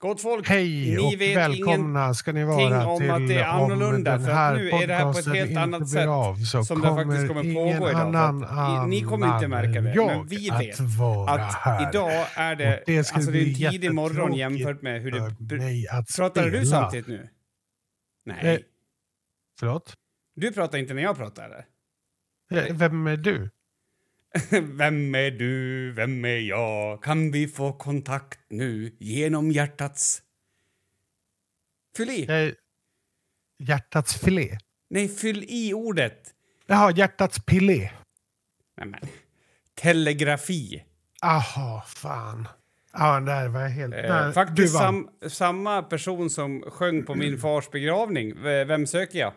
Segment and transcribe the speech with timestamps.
[0.00, 3.44] Gott folk, Hej ni och vet välkomna ska ni vara om till att det är
[3.44, 6.88] annorlunda, för att nu är det här på ett helt annat sätt av, som det
[6.88, 8.00] faktiskt kommer pågå idag.
[8.00, 10.80] Annan att ni kommer inte märka det, men vi att vet
[11.28, 11.88] Att här.
[11.88, 15.56] idag är det, det alltså det är en tidig morgon jämfört med hur det...
[15.56, 17.28] mig att Pratade du samtidigt nu?
[18.24, 18.54] Nej.
[18.54, 18.60] Eh,
[19.60, 19.94] Förlåt?
[20.36, 21.64] Du pratar inte när jag pratar eller?
[22.66, 23.50] Eh, Vem är du?
[24.62, 27.02] Vem är du, vem är jag?
[27.02, 30.22] Kan vi få kontakt nu genom hjärtats...
[31.96, 32.26] Fyll i.
[32.28, 32.54] Är
[33.58, 34.58] hjärtats filé.
[34.90, 36.34] Nej, fyll i ordet.
[36.66, 37.90] Jaha, hjärtats pilé.
[38.76, 39.00] Nej, men.
[39.74, 40.84] Telegrafi.
[41.22, 42.48] Aha, fan.
[42.92, 43.94] Ja, där var jag helt...
[43.94, 48.42] Eh, faktiskt sam, samma person som sjöng på min fars begravning.
[48.42, 49.32] Vem söker jag?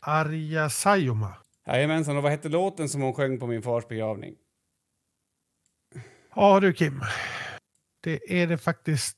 [0.00, 1.43] Arja Saijonmaa.
[1.66, 4.34] Jajamensan, och vad hette låten som hon sjöng på min fars begravning?
[6.34, 7.00] Ja du Kim.
[8.00, 9.16] Det är det faktiskt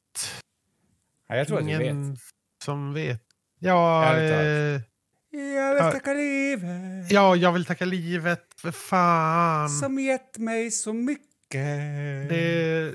[1.28, 2.20] Ja, jag tror att du ingen vet.
[2.64, 3.22] som vet.
[3.58, 4.80] Ja, eh,
[5.30, 9.68] Jag vill tacka livet ja, jag vill tacka livet för fan.
[9.70, 11.26] som gett mig så mycket.
[12.28, 12.94] Det,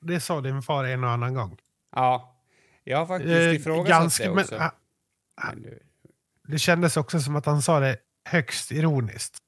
[0.00, 1.58] det sa din far en och annan gång.
[1.96, 2.40] Ja,
[2.84, 4.56] jag har faktiskt Eh, ifrågasatt ganska, det men, också.
[4.56, 4.70] ah,
[5.52, 5.66] Men
[6.48, 9.38] det kändes också som att han sa det högst ironiskt.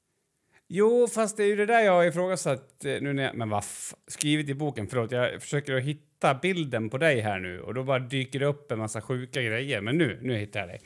[0.69, 3.35] Jo, fast det är ju det där jag har ifrågasatt eh, nu när jag...
[3.35, 3.63] Men vad
[4.07, 5.11] Skrivit i boken, förlåt.
[5.11, 8.71] Jag försöker att hitta bilden på dig här nu och då bara dyker det upp
[8.71, 9.81] en massa sjuka grejer.
[9.81, 10.81] Men nu, nu hittar jag dig.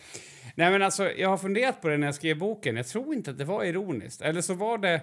[0.55, 2.75] Nej men alltså, jag har funderat på det när jag skrev boken.
[2.75, 4.21] Jag tror inte att det var ironiskt.
[4.21, 5.01] Eller så var det...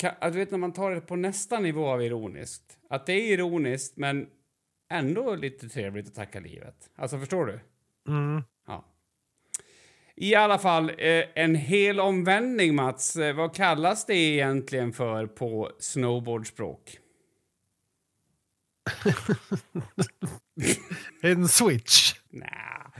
[0.00, 2.78] Ka, att du vet när man tar det på nästa nivå av ironiskt.
[2.90, 4.26] Att det är ironiskt men
[4.90, 6.90] ändå lite trevligt att tacka livet.
[6.96, 7.60] Alltså förstår du?
[8.12, 8.42] Mm.
[10.16, 13.16] I alla fall, eh, en hel omvändning, Mats.
[13.16, 16.98] Eh, vad kallas det egentligen för på snowboardspråk?
[21.22, 22.14] En switch.
[22.30, 22.92] Nja,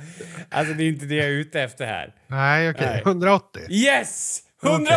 [0.50, 2.14] alltså det är inte det jag är ute efter här.
[2.26, 2.86] Nej, okej.
[2.86, 3.02] Nej.
[3.06, 3.62] 180.
[3.70, 4.42] Yes!
[4.62, 4.96] 180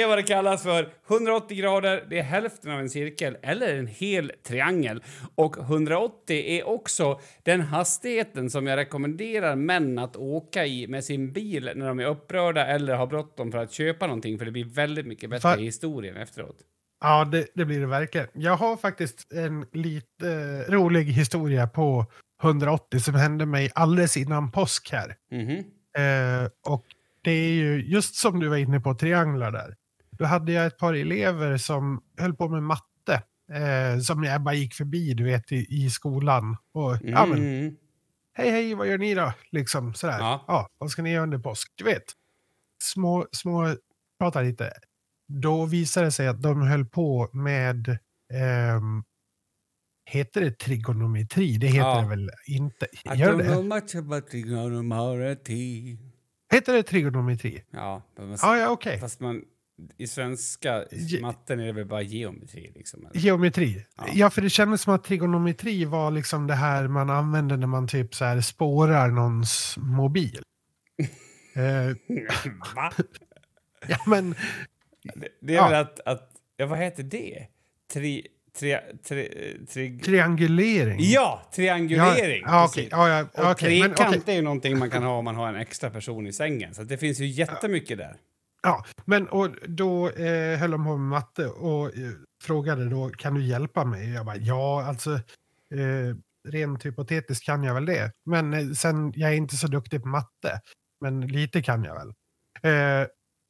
[0.00, 0.92] är vad det kallas för.
[1.10, 5.02] 180 grader, det är hälften av en cirkel eller en hel triangel.
[5.34, 11.32] Och 180 är också den hastigheten som jag rekommenderar män att åka i med sin
[11.32, 14.64] bil när de är upprörda eller har bråttom för att köpa någonting för det blir
[14.64, 16.56] väldigt mycket bättre i historien efteråt.
[17.00, 18.26] Ja, det, det blir det verkligen.
[18.32, 20.28] Jag har faktiskt en lite
[20.68, 22.06] eh, rolig historia på
[22.42, 25.16] 180 som hände mig alldeles innan påsk här.
[25.32, 25.64] Mhm.
[25.98, 26.84] Eh, och
[27.24, 29.74] det är ju just som du var inne på, trianglar där.
[30.22, 33.22] Då hade jag ett par elever som höll på med matte.
[33.52, 36.56] Eh, som jag bara gick förbi, du vet, i, i skolan.
[36.74, 37.76] Och, ja, men, Mm.
[38.32, 39.32] hej, hej, vad gör ni då?
[39.50, 40.18] Liksom sådär.
[40.18, 40.44] Ja.
[40.48, 40.68] Ja.
[40.78, 41.72] vad ska ni göra under påsk?
[41.74, 42.02] Du vet,
[42.82, 43.76] små, små,
[44.18, 44.72] prata lite.
[45.28, 47.98] Då visade det sig att de höll på med,
[48.34, 49.04] ehm,
[50.10, 51.56] heter det trigonometri?
[51.56, 52.00] Det heter Ja.
[52.00, 52.86] det väl inte?
[52.86, 53.74] I Gör don't know det?
[53.74, 55.98] much about trigonometry.
[56.52, 57.62] Heter det trigonometri?
[57.70, 59.00] Ja, men Ja, ja, okej.
[59.00, 59.42] fast man...
[59.98, 60.84] I svenska
[61.20, 63.06] matten är det väl bara geometri liksom?
[63.06, 63.20] eller?
[63.20, 63.86] Geometri.
[63.96, 64.04] Ja.
[64.14, 64.30] Ja.
[64.30, 68.14] för det kändes som att trigonometri var liksom det här man använder när man typ
[68.14, 70.42] så här spårar någons mobil.
[71.54, 71.62] eh,
[72.76, 72.92] Va?
[73.88, 74.34] ja, men
[75.14, 75.68] Det, det är Ja.
[75.68, 76.30] väl att, att...
[76.56, 77.46] Ja, vad heter det?
[77.92, 78.26] Tri...
[78.58, 78.76] Tri...
[79.08, 79.28] tri,
[79.72, 80.96] tri triangulering.
[81.00, 82.42] ja, triangulering!
[82.46, 82.82] Ja, ja.
[82.90, 84.20] Ja, ja, Och men trekant okej.
[84.26, 86.74] är ju någonting man kan ha om man har en extra person i sängen.
[86.74, 88.16] Så det finns ju jättemycket där.
[88.62, 92.10] Ja, men och då eh, höll de på med matte och eh,
[92.42, 94.12] frågade då, kan du hjälpa mig?
[94.12, 95.12] Jag bara, ja, alltså
[95.70, 96.16] eh,
[96.48, 98.12] rent hypotetiskt kan jag väl det.
[98.24, 100.60] Men eh, sen, jag är inte så duktig på matte,
[101.00, 102.08] men lite kan jag väl.
[102.62, 103.06] Eh,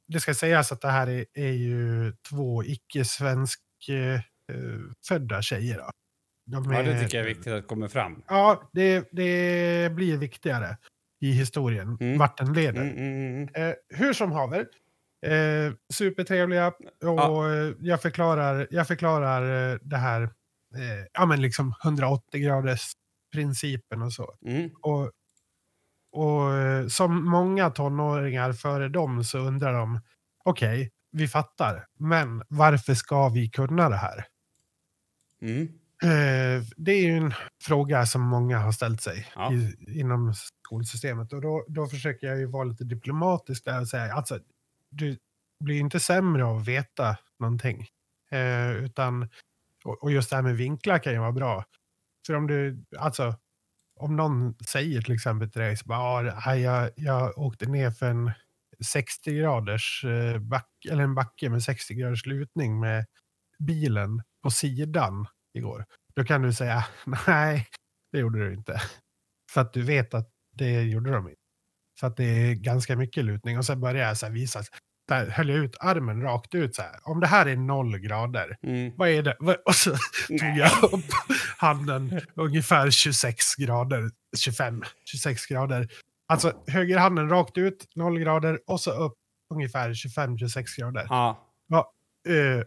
[0.09, 4.21] det ska sägas att det här är, är ju två icke-svensk eh, eh,
[5.09, 5.79] födda tjejer.
[5.79, 5.91] Då.
[6.47, 8.23] De Ja, det är- tycker jag är viktigt att komma fram.
[8.29, 10.77] Ja, det, det blir viktigare
[11.21, 12.19] i historien, Mm.
[12.19, 12.83] vart den leder.
[12.83, 13.69] Mm, mm, mm.
[13.69, 14.67] Eh, hur som haver.
[15.27, 17.53] Eh, supertrevliga och Ja.
[17.55, 22.93] eh, jag förklarar, jag förklarar eh, det här, eh, ja men liksom 180 graders
[23.32, 24.35] principen och så.
[24.46, 24.70] Mm.
[24.82, 25.11] Och,
[26.12, 30.00] och eh, som många tonåringar före dem så undrar de,
[30.44, 34.25] okej, vi fattar, men varför ska vi kunna det här?
[35.43, 35.69] Mm.
[36.02, 39.52] Eh, det är ju en fråga som många har ställt sig Ja.
[39.52, 41.32] i, inom skolsystemet.
[41.32, 44.38] Och då, då försöker jag ju vara lite diplomatisk där och säga, alltså,
[44.93, 45.19] du
[45.65, 47.87] blir ju inte sämre av att veta någonting.
[48.31, 49.29] Eh, utan,
[49.85, 51.65] och, och just det här med vinklar kan ju vara bra.
[52.27, 53.37] För om du, alltså,
[54.00, 58.06] om någon säger till exempel till dig så bara, ah, jag, jag åkte ner för
[58.11, 58.33] en
[58.85, 63.06] 60 graders eh, back, eller en backe med 60 graders lutning med
[63.59, 65.87] bilen på sidan igår.
[66.15, 66.85] Då kan du säga,
[67.27, 67.67] nej,
[68.12, 68.81] det gjorde du inte.
[69.50, 71.42] För att du vet att det gjorde de inte.
[72.02, 73.58] För att det är ganska mycket lutning.
[73.58, 74.62] Och sen började jag så här visa.
[75.08, 76.96] Där höll jag ut armen rakt ut så här.
[77.02, 78.93] Om det här är noll grader, Mm.
[78.96, 79.37] vad är det?
[79.66, 79.90] Och så
[80.28, 81.04] tog jag upp
[81.58, 84.10] handen ungefär 26 grader.
[84.38, 85.88] 25, 26 grader.
[86.28, 88.60] Alltså högerhanden rakt ut, noll grader.
[88.66, 89.14] Och så upp
[89.55, 91.06] ungefär 25-26 grader.
[91.08, 91.48] Ja.
[92.28, 92.64] Eh,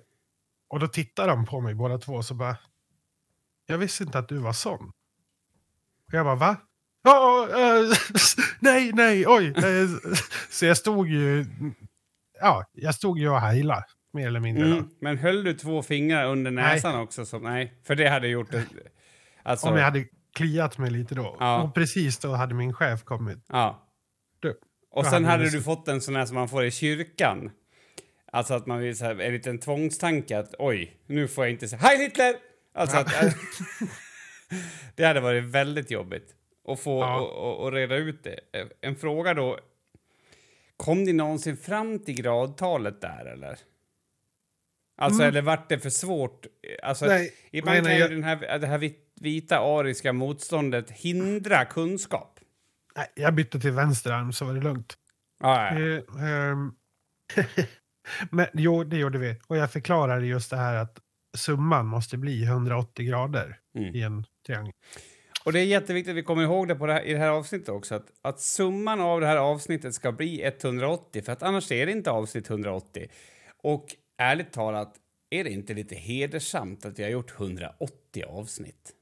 [0.67, 2.57] och då tittar de på mig båda två och så bara.
[3.65, 4.91] Jag visste inte att du var sån.
[6.07, 6.55] Och jag bara va?
[7.05, 7.97] Ja, eh,
[8.59, 9.53] nej, nej, oj.
[9.57, 9.89] Eh,
[10.49, 11.45] så jag stod ju.
[12.39, 13.83] Ja, jag stod ju och heilade.
[14.13, 14.65] Mer eller mindre.
[14.65, 14.89] Mm.
[15.01, 17.25] Men höll du två fingrar under näsan också?
[17.25, 18.65] Som, nej, för det hade gjort det.
[19.43, 20.05] Alltså, Om jag hade
[20.35, 21.37] kliat mig lite då.
[21.39, 21.61] Ja.
[21.61, 23.45] Och precis då hade min chef kommit.
[23.47, 23.89] Ja.
[24.39, 24.59] Du,
[24.91, 27.51] Och sen hade du fått en sån här som man får i kyrkan.
[28.31, 31.67] Alltså att man vill så här, en liten tvångstanke att oj, nu får jag inte
[31.67, 32.33] säga Hej Hitler!
[32.75, 33.07] Alltså att,
[34.95, 36.35] det hade varit väldigt jobbigt
[36.67, 37.19] att få Ja.
[37.19, 38.39] och, och, och reda ut det.
[38.81, 39.59] En fråga då.
[40.77, 43.57] Kom ni någonsin fram till gradtalet där eller?
[44.97, 46.45] Alltså eller vart det för svårt?
[46.83, 47.17] Alltså, Mm.
[47.17, 50.91] Nej, ibland nej, nej, kan ju jag- den här, det här vit- vita ariska motståndet
[50.91, 52.39] hindra kunskap.
[52.95, 54.93] Nej, jag bytte till vänster arm så var det lugnt.
[55.39, 55.79] Ja, ja.
[55.79, 56.71] Eh, ehm,
[58.31, 59.39] Men jo, det gjorde vi.
[59.47, 60.99] Och jag förklarade just det här att
[61.37, 63.95] summan måste bli 180 grader Mm.
[63.95, 64.73] i en triangel.
[65.45, 67.29] Och det är jätteviktigt att vi kommer ihåg det, på det här, i det här
[67.29, 67.95] avsnittet också.
[67.95, 71.91] Att, att summan av det här avsnittet ska bli 180, för att annars är det
[71.91, 73.07] inte avsnitt 180.
[73.57, 73.85] Och
[74.17, 74.95] ärligt talat,
[75.29, 78.93] är det inte lite hedersamt att vi har gjort 180 avsnitt?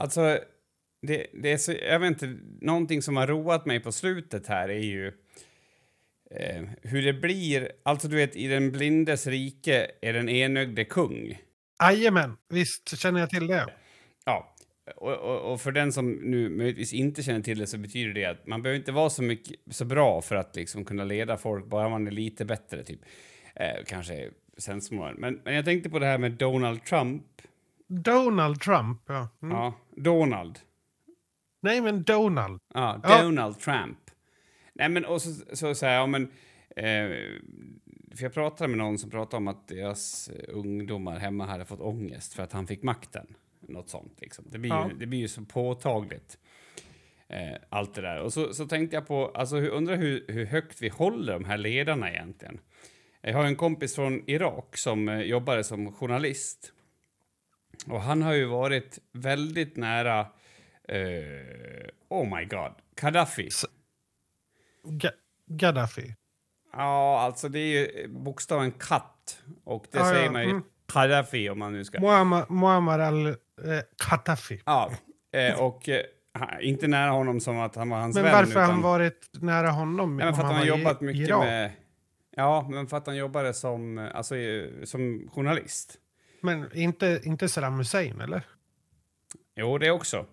[0.00, 0.38] Alltså,
[1.02, 4.68] det, det är så, jag vet inte, någonting som har roat mig på slutet här
[4.68, 5.06] är ju
[6.30, 11.38] eh, hur det blir, alltså du vet i den blindes rike är den enögde kung.
[11.82, 13.66] Jajamän, visst känner jag till det.
[14.24, 14.54] Ja,
[14.96, 18.24] och, och, och för den som nu möjligtvis inte känner till det så betyder det
[18.24, 21.66] att man behöver inte vara så, mycket, så bra för att liksom kunna leda folk,
[21.66, 23.00] bara man är lite bättre typ.
[23.54, 25.18] Eh, kanske sensmoral.
[25.18, 27.22] Men, men jag tänkte på det här med Donald Trump.
[27.90, 29.28] Donald Trump, ja.
[29.42, 29.56] Mm.
[29.56, 30.58] Ja, Donald.
[31.60, 32.60] Nej, men Donald.
[32.74, 33.22] Ja, Ja.
[33.22, 33.98] Donald Trump.
[34.74, 36.22] Nej, men och så, så säger jag, ja, men...
[36.76, 37.16] Eh,
[38.16, 42.34] för jag pratade med någon som pratade om att deras ungdomar hemma hade fått ångest
[42.34, 43.26] för att han fick makten.
[43.60, 44.44] Något sånt liksom.
[44.50, 44.88] Det blir, Ja.
[44.90, 46.38] ju, det blir ju så påtagligt.
[47.28, 48.20] Eh, allt det där.
[48.20, 51.58] Och så, så tänkte jag på, alltså undrar hur, hur högt vi håller de här
[51.58, 52.58] ledarna egentligen.
[53.20, 56.72] Jag har en kompis från Irak som eh, jobbade som journalist.
[57.88, 60.20] Och han har ju varit väldigt nära,
[60.88, 60.96] eh,
[62.08, 63.48] oh my god, Gaddafi.
[64.84, 65.10] Ga
[65.46, 66.14] Gaddafi.
[66.72, 67.66] Ja, alltså det är
[68.02, 69.42] ju bokstaven katt.
[69.64, 70.62] Och det Ja, säger ja, man ju mm.
[70.94, 72.00] Gaddafi om man nu ska...
[72.00, 74.62] Muammar, Muammar al-Khattafi.
[74.66, 74.90] Ja,
[75.32, 76.00] eh, och eh,
[76.32, 78.32] han- inte nära honom som att han var hans men vän.
[78.32, 80.16] varför har han utan- varit nära honom?
[80.16, 81.44] Nej, men för att han i- jobbat mycket Irak?
[81.44, 81.72] med...
[82.36, 85.96] Ja, men för att han jobbade som, eh, alltså, eh, som journalist.
[86.40, 88.42] Men inte, inte Saddam Hussein, eller?
[89.56, 90.26] Jo, det också.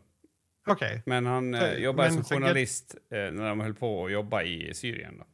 [0.67, 1.01] Okej.
[1.05, 4.73] Men han eh, jobbade men som journalist eh, när de höll på att jobba i
[4.73, 5.17] Syrien.
[5.17, 5.25] Då.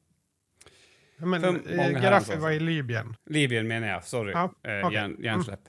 [1.25, 2.59] Men eh, Gaddafi var i.
[2.59, 3.15] Libyen.
[3.25, 4.31] Libyen menar jag, sorry.
[4.31, 4.93] Ja, eh, okej.
[4.93, 5.59] hjärn, hjärnsläpp.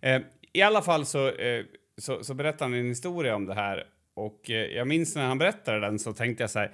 [0.00, 0.22] Eh,
[0.52, 1.64] I alla fall så, eh,
[1.98, 3.86] så, så berättade han en historia om det här.
[4.14, 6.72] Och eh, jag minns när han berättade den så tänkte jag så här.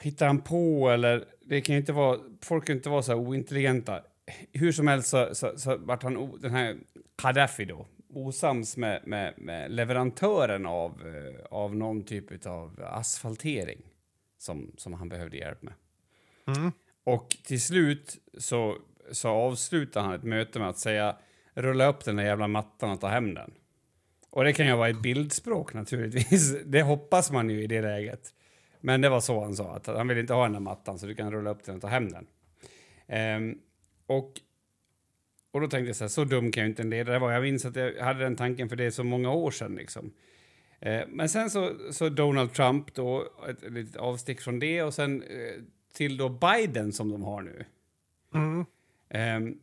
[0.00, 1.24] Hittar han på eller?
[1.44, 4.02] Det kan ju inte vara, folk kan inte vara så här ointelligenta.
[4.52, 6.76] Hur som helst så, så, så vart han, den här
[7.22, 13.82] Gaddafi då, osams med, med, med leverantören av, eh, av någon typ av asfaltering
[14.38, 15.74] som, som han behövde hjälp med.
[16.46, 16.72] Mm.
[17.04, 18.76] Och till slut så,
[19.12, 21.16] så avslutar han ett möte med att säga
[21.54, 23.54] rulla upp den där jävla mattan och ta hem den.
[24.30, 26.54] Och det kan ju vara ett bildspråk naturligtvis.
[26.64, 28.34] Det hoppas man ju i det läget.
[28.80, 31.06] Men det var så han sa, att han vill inte ha den där mattan så
[31.06, 32.26] du kan rulla upp den och ta hem den.
[33.06, 33.58] Ehm,
[34.06, 34.32] och,
[35.50, 37.32] och då tänkte jag så här, så dum kan ju inte en ledare vara.
[37.32, 40.12] Jag minns att jag hade den tanken för det är så många år sedan liksom.
[40.80, 45.22] Eh, men sen så, så Donald Trump då, ett litet avstick från det och sen
[45.22, 47.64] eh, till då Biden som de har nu.
[48.34, 48.64] Mm.
[49.08, 49.58] Ehm,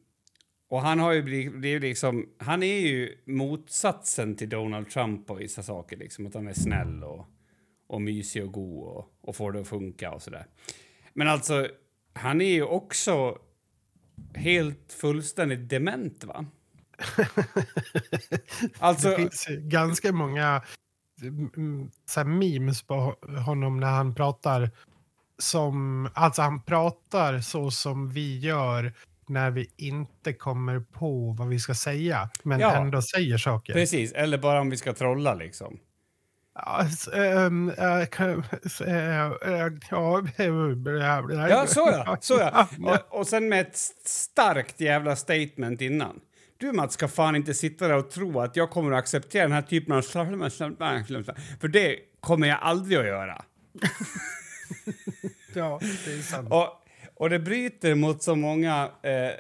[0.67, 5.63] och han har ju blivit, liksom, han är ju motsatsen till Donald Trump på vissa
[5.63, 7.25] saker, liksom att han är snäll och,
[7.87, 10.45] och mysig och god och, och får det att funka och sådär.
[11.13, 11.67] Men alltså,
[12.13, 13.39] Han är ju också
[14.35, 16.45] helt fullständigt dement, va?
[18.79, 19.09] alltså...
[19.09, 20.63] Det finns ganska många
[21.21, 23.15] mm, så här memes på
[23.45, 24.71] honom när han pratar
[25.37, 28.93] som, alltså han pratar så som vi gör
[29.27, 32.75] när vi inte kommer på vad vi ska säga, men Ja.
[32.75, 33.73] ändå säger saker.
[33.73, 35.79] Precis, eller bara om vi ska trolla liksom.
[36.55, 38.07] Ja, s- ehm, äh,
[41.49, 42.17] ja, så ja.
[42.21, 42.67] Så ja.
[43.09, 46.19] Och, och sen med ett st- starkt jävla statement innan.
[46.57, 49.51] Du Mats ska fan inte sitta där och tro att jag kommer att acceptera den
[49.51, 50.01] här typen av...
[51.61, 53.41] För det kommer jag aldrig att göra.
[55.53, 56.49] ja, det är sant.
[56.51, 56.67] Och,
[57.15, 59.31] och det bryter mot så många eh,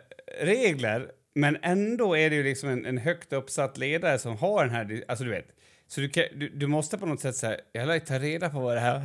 [0.45, 4.73] regler, men ändå är det ju liksom en, en högt uppsatt ledare som har den
[4.75, 5.03] här...
[5.07, 5.47] Alltså du vet,
[5.93, 8.59] så du, kan, du, du måste på något sätt säga, jag lär ta reda på
[8.59, 9.01] vad det här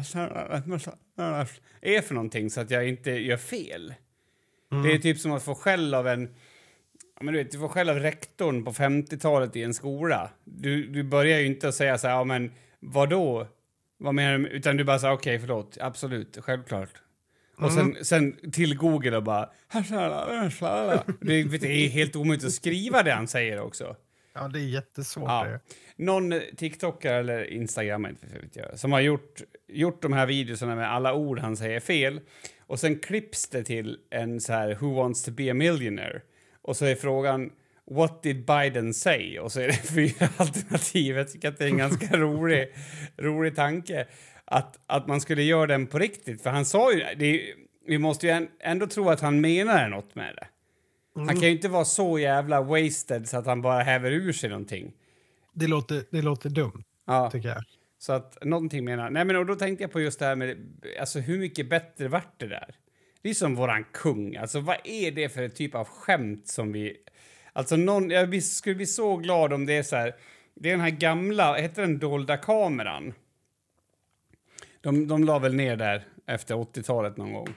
[1.81, 3.95] är för någonting så att jag inte gör fel.
[4.83, 6.35] Det är typ som att få skäll av en...
[7.21, 10.31] Men du, vet, du får skäll av rektorn på 50-talet i en skola.
[10.45, 13.47] Du, du börjar ju inte att säga så här, ja men vadå?
[13.99, 14.49] Vad menar du?
[14.49, 16.93] Utan du bara säger okej, förlåt, absolut, självklart.
[17.57, 19.51] Och sen, sen till Google och bara...
[21.21, 23.97] Det är helt omöjligt att skriva det han säger också.
[24.41, 25.29] Ja, det är jättesvårt.
[25.29, 25.45] Ja.
[25.45, 25.61] det.
[25.97, 27.45] Någon TikTokare eller
[28.53, 32.21] jag, som har gjort, gjort de här videorna med alla ord han säger fel.
[32.61, 36.21] Och sen klipps det till en så här Who wants to be a millionaire?
[36.63, 37.51] Och så är frågan
[37.91, 39.39] What did Biden say?
[39.39, 41.17] Och så är det fyra alternativ.
[41.17, 42.73] Jag tycker att det är en ganska rolig,
[43.17, 44.07] rolig tanke
[44.45, 46.43] att, att man skulle göra den på riktigt.
[46.43, 47.55] För han sa ju, det är,
[47.87, 50.47] vi måste ju än- ändå tro att han menar något med det.
[51.27, 54.51] Han kan ju inte vara så jävla wasted så att han bara häver ur sig
[54.51, 54.93] någonting.
[55.53, 57.63] Det, låter, det låter dumt, Ja, tycker jag.
[57.99, 59.11] så att någonting menar...
[59.11, 60.57] Nej, men och då tänkte jag på just det här med...
[61.01, 62.75] Alltså hur mycket bättre vart det där?
[63.23, 64.37] Det är som våran kung.
[64.37, 66.97] Alltså vad är det för typ av skämt som vi...
[67.53, 68.11] Alltså någon...
[68.11, 70.15] Jag skulle bli så glad om det är så här...
[70.55, 71.55] Det är den här gamla...
[71.55, 73.13] Heter den dolda kameran?
[74.81, 77.49] De, de la väl ner där efter 80-talet någon gång.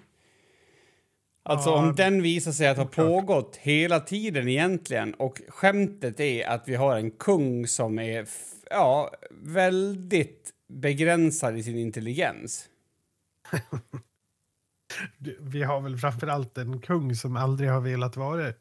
[1.43, 6.47] Alltså Ja, om den visar sig att ha pågått hela tiden egentligen och skämtet är
[6.47, 8.27] att vi har en kung som är
[8.69, 12.65] ja, väldigt begränsad i sin intelligens.
[15.39, 18.53] Vi har väl framförallt en kung som aldrig har velat vara,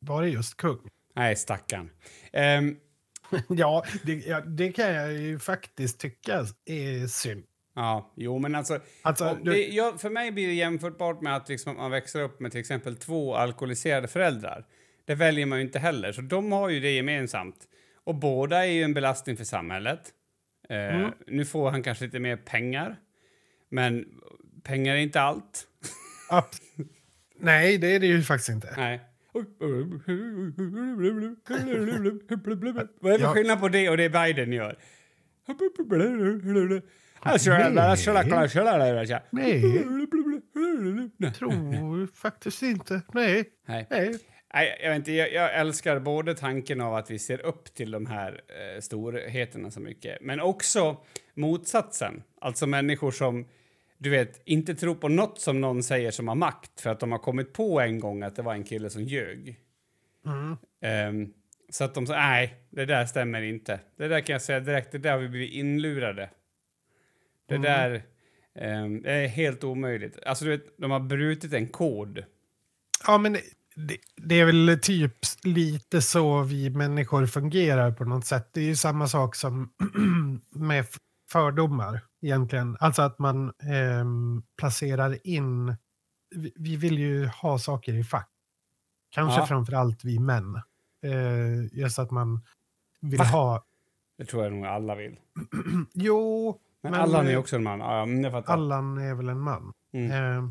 [0.00, 0.88] vara just kung.
[1.14, 1.90] Nej, stackarn.
[2.32, 2.76] Ehm,
[3.48, 7.44] ja, det, ja, det kan jag ju faktiskt tycka är synd.
[7.76, 8.80] Ja, jo, men alltså...
[9.02, 12.40] Alltså, du, det, ja, för mig blir det jämförbart med att liksom, man växer upp
[12.40, 14.64] med till exempel två alkoholiserade föräldrar.
[15.04, 17.56] Det väljer man ju inte heller, så de har ju det gemensamt.
[18.04, 20.00] Och båda är ju en belastning för samhället.
[20.68, 21.10] Eh, Mm.
[21.26, 22.96] Nu får han kanske lite mer pengar,
[23.68, 24.04] men
[24.62, 25.66] pengar är inte allt.
[26.30, 26.50] ja,
[27.38, 28.74] nej, det är det ju faktiskt inte.
[28.76, 29.00] Nej.
[33.00, 34.78] Vad är det för skillnad på det och det Biden gör?
[37.22, 37.38] Nej,
[41.34, 43.02] tror faktiskt inte.
[43.12, 43.86] Nej, Nej.
[43.90, 44.18] nej.
[44.54, 47.90] Nej, jag, vet inte, jag, jag älskar både tanken av att vi ser upp till
[47.90, 50.96] de här eh, storheterna så mycket, men också
[51.34, 52.22] motsatsen.
[52.40, 53.48] Alltså människor som,
[53.98, 57.12] du vet, inte tror på något som någon säger som har makt för att de
[57.12, 59.60] har kommit på en gång att det var en kille som ljög.
[60.26, 60.56] Mm.
[60.80, 61.32] Ehm,
[61.70, 63.80] så att de säger, nej, det där stämmer inte.
[63.96, 66.30] Det där kan jag säga direkt, det där har vi blivit inlurade.
[67.48, 67.62] Det Mm.
[67.62, 68.04] där
[69.02, 70.18] det är helt omöjligt.
[70.26, 72.24] Alltså, du vet, de har brutit en kod.
[73.06, 73.32] Ja, men
[73.74, 75.12] det, det är väl typ
[75.44, 78.50] lite så vi människor fungerar på något sätt.
[78.52, 79.72] Det är ju samma sak som
[80.50, 80.86] med
[81.30, 82.76] fördomar egentligen.
[82.80, 85.76] Alltså att man ehm, placerar in...
[86.34, 88.30] Vi, vi vill ju ha saker i fack.
[89.10, 89.46] Kanske Ja.
[89.46, 90.54] framför allt vi män.
[91.04, 92.44] Eh, just att man
[93.00, 93.24] vill Va?
[93.24, 93.64] ha...
[94.18, 95.16] Det tror jag nog alla vill.
[95.94, 96.60] Jo,
[96.90, 97.80] Men, Men, Allan är också en man.
[97.80, 98.52] Ja, jag fattar.
[98.52, 99.72] Allan är väl en man.
[99.92, 100.10] Mm.
[100.10, 100.50] Eh,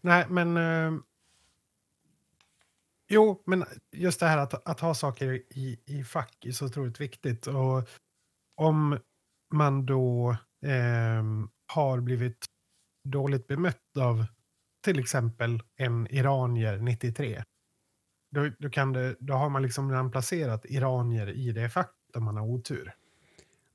[0.00, 0.56] nej, men...
[0.56, 1.00] Eh,
[3.08, 7.00] jo, men just det här att, att ha saker i, i fack är så otroligt
[7.00, 7.46] viktigt.
[7.46, 7.88] Och
[8.56, 8.98] om
[9.54, 10.30] man då
[10.66, 11.24] eh,
[11.66, 12.46] har blivit
[13.04, 14.24] dåligt bemött av
[14.84, 17.44] till exempel en iranier 93.
[18.30, 22.24] Då, då, kan det, då har man liksom redan placerat iranier i det facket om
[22.24, 22.92] man har otur.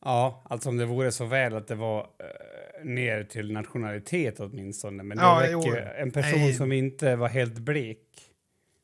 [0.05, 5.03] Ja, alltså om det vore så väl att det var eh, ner till nationalitet åtminstone.
[5.03, 5.65] Men det Ja, räcker jo.
[5.65, 5.77] ju.
[5.81, 6.53] En person Nej.
[6.53, 8.07] som inte var helt blek.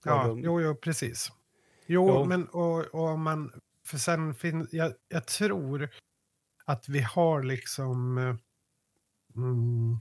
[0.06, 0.42] var Ja, dum.
[0.44, 1.32] jo, jo, precis.
[1.86, 2.26] Jo, Jo.
[2.26, 3.52] men och, och man...
[3.88, 4.74] För sen finns...
[4.74, 5.90] Jag, jag tror
[6.66, 8.18] att vi har liksom...
[8.18, 8.36] eh,
[9.36, 9.98] Mm,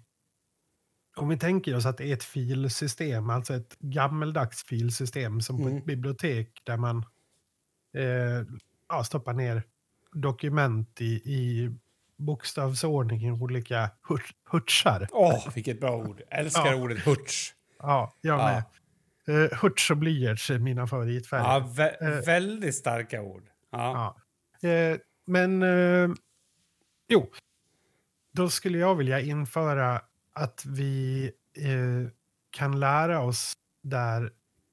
[1.16, 5.62] om vi tänker oss att det är ett filsystem, alltså ett gammeldags filsystem som på
[5.62, 5.76] Mm.
[5.78, 6.96] ett bibliotek där man
[7.96, 8.44] eh,
[8.88, 9.62] ja, stoppar ner
[10.12, 11.70] dokument i, i
[12.16, 15.08] bokstavsordning i olika hurt- hurtsar.
[15.12, 16.22] Åh, vilket bra ord.
[16.30, 16.74] Älskar Ja.
[16.74, 17.54] ordet hurts.
[17.78, 18.44] Ja, jag Ja.
[19.26, 19.44] med.
[19.44, 21.44] Eh, hurts och blyerts är mina favoritfärger.
[21.44, 22.24] Ja, vä- Eh.
[22.24, 23.44] väldigt starka ord.
[23.70, 24.16] Ja.
[24.62, 25.62] Eh, men
[27.08, 27.30] jo,
[28.32, 30.00] då skulle jag vilja införa
[30.32, 31.30] att vi
[32.50, 33.52] kan lära oss
[33.82, 34.32] där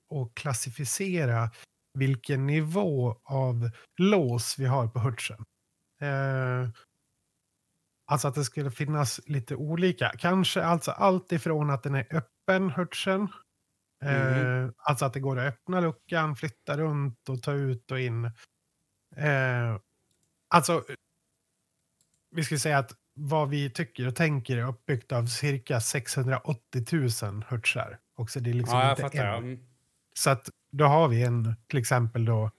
[0.09, 1.49] och klassificera
[1.97, 5.45] vilken nivå av lås vi har på hurtsen.
[6.01, 6.69] Eh,
[8.05, 10.11] alltså att det skulle finnas lite olika.
[10.17, 13.21] Kanske alltså allt ifrån att den är öppen, hurtsen.
[14.03, 18.25] Eh, Alltså att det går att öppna luckan, flytta runt och ta ut och in.
[19.15, 19.79] Eh,
[20.47, 20.83] alltså,
[22.31, 26.85] vi ska säga att vad vi tycker och tänker är uppbyggt av cirka 680
[27.23, 27.99] 000 hertzar.
[28.15, 29.37] Också det är liksom ja, inte fattar.
[29.37, 29.43] En.
[29.43, 29.59] Mm.
[30.13, 32.51] Så att då har vi en, till exempel då,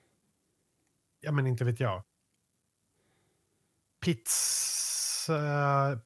[1.21, 2.05] ja men inte vet jag,
[4.05, 6.01] pizza,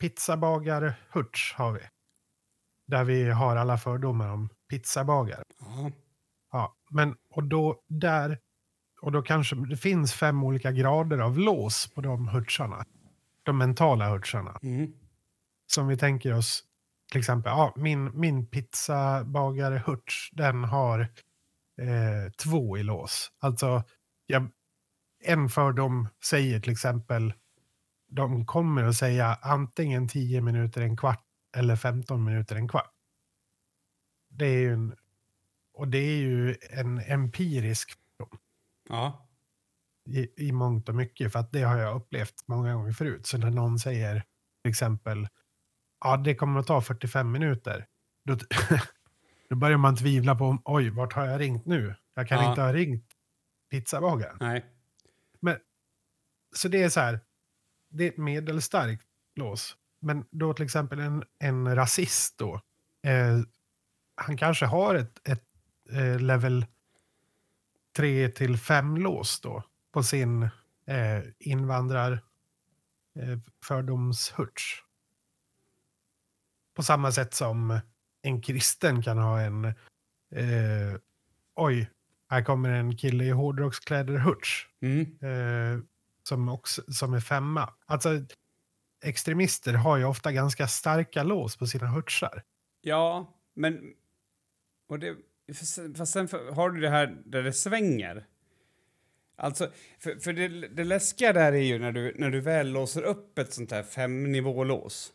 [1.10, 1.80] hertz har vi.
[2.86, 5.42] Där vi har alla fördomar om pizzabagare.
[5.58, 5.90] Ja.
[6.52, 8.38] Ja, men och då där,
[9.00, 12.84] och då kanske det finns fem olika grader av lås på de hertzarna.
[13.42, 14.58] De mentala hertzarna.
[14.62, 14.92] Mm.
[15.66, 16.64] Som vi tänker oss,
[17.10, 21.08] till exempel, ja, min, min pizzabagare hertz, den har
[21.78, 23.32] eh, två i lås.
[23.38, 23.84] Alltså,
[24.26, 24.50] jag,
[25.24, 27.32] en fördom säger till exempel,
[28.08, 31.24] de kommer att säga antingen 10 minuter, en kvart
[31.56, 32.92] eller 15 minuter, en kvart.
[34.30, 34.94] Det är ju en,
[35.74, 37.92] och det är ju en empirisk
[38.88, 39.28] ja.
[40.10, 43.26] i, i mångt och mycket, för att det har jag upplevt många gånger förut.
[43.26, 44.24] Så när någon säger
[44.62, 45.28] till exempel,
[46.00, 47.86] ja det kommer att ta 45 minuter,
[48.24, 48.36] då,
[49.52, 51.94] då börjar man tvivla på, oj, vart har jag ringt nu?
[52.14, 52.50] Jag kan Ja.
[52.50, 53.04] inte ha ringt
[53.70, 54.36] pizzabagaren.
[54.40, 54.64] Nej.
[56.54, 57.20] Så det är så här,
[57.90, 59.76] det är ett medelstarkt lås.
[60.00, 62.54] Men då till exempel en, en rasist då,
[63.02, 63.38] eh,
[64.14, 65.44] han kanske har ett, ett
[65.92, 66.66] eh, level
[67.96, 69.62] 3 till 5 lås då
[69.92, 70.42] på sin
[70.86, 72.12] eh, invandrar
[73.18, 74.82] eh, fördomshurts.
[76.74, 77.80] På samma sätt som
[78.22, 80.98] en kristen kan ha en eh,
[81.56, 81.90] oj,
[82.30, 85.00] här kommer en kille i hårdrockskläder hurts Mm.
[85.00, 85.84] eh,
[86.28, 87.74] som, också, som är femma.
[87.86, 88.10] Alltså,
[89.04, 92.42] extremister har ju ofta ganska starka lås på sina hurtsar.
[92.80, 93.94] Ja, men...
[94.88, 95.16] Och det,
[95.96, 98.26] fast sen- har du det här där det svänger.
[99.36, 103.02] Alltså, för, för det, det läskiga där är ju när du, när du väl låser
[103.02, 105.12] upp ett sånt här femnivålås.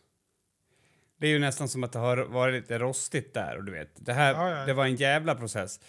[1.18, 3.90] Det är ju nästan som att det har varit lite rostigt där och du vet.
[3.94, 4.66] Det här, Ja, ja.
[4.66, 5.80] det var en jävla process.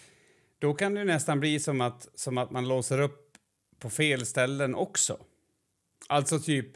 [0.58, 3.36] Då kan det nästan bli som att, som att man låser upp
[3.78, 5.18] på fel ställen också.
[6.08, 6.66] Alltså typ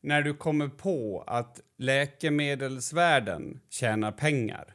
[0.00, 4.74] när du kommer på att läkemedelsvärlden tjänar pengar.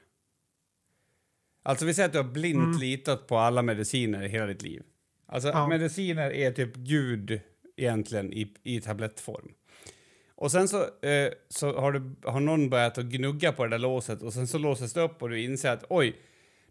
[1.63, 2.77] Alltså vi säger att du har blint Mm.
[2.79, 4.83] litat på alla mediciner i hela ditt liv.
[5.25, 5.67] Alltså Ja.
[5.67, 7.39] mediciner är typ Gud
[7.77, 9.51] egentligen i, i tablettform.
[10.43, 13.77] Och sen så, eh, så har, du, har någon börjat att gnugga på det där
[13.77, 16.15] låset och sen så låses det upp och du inser att oj,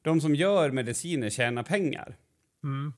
[0.03, 2.17] de som gör mediciner tjänar pengar.
[2.65, 2.93] Mm.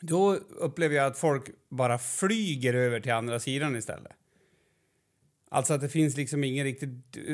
[0.00, 4.12] Då upplever jag att folk bara flyger över till andra sidan istället.
[5.50, 6.90] Alltså att det finns liksom ingen riktigt...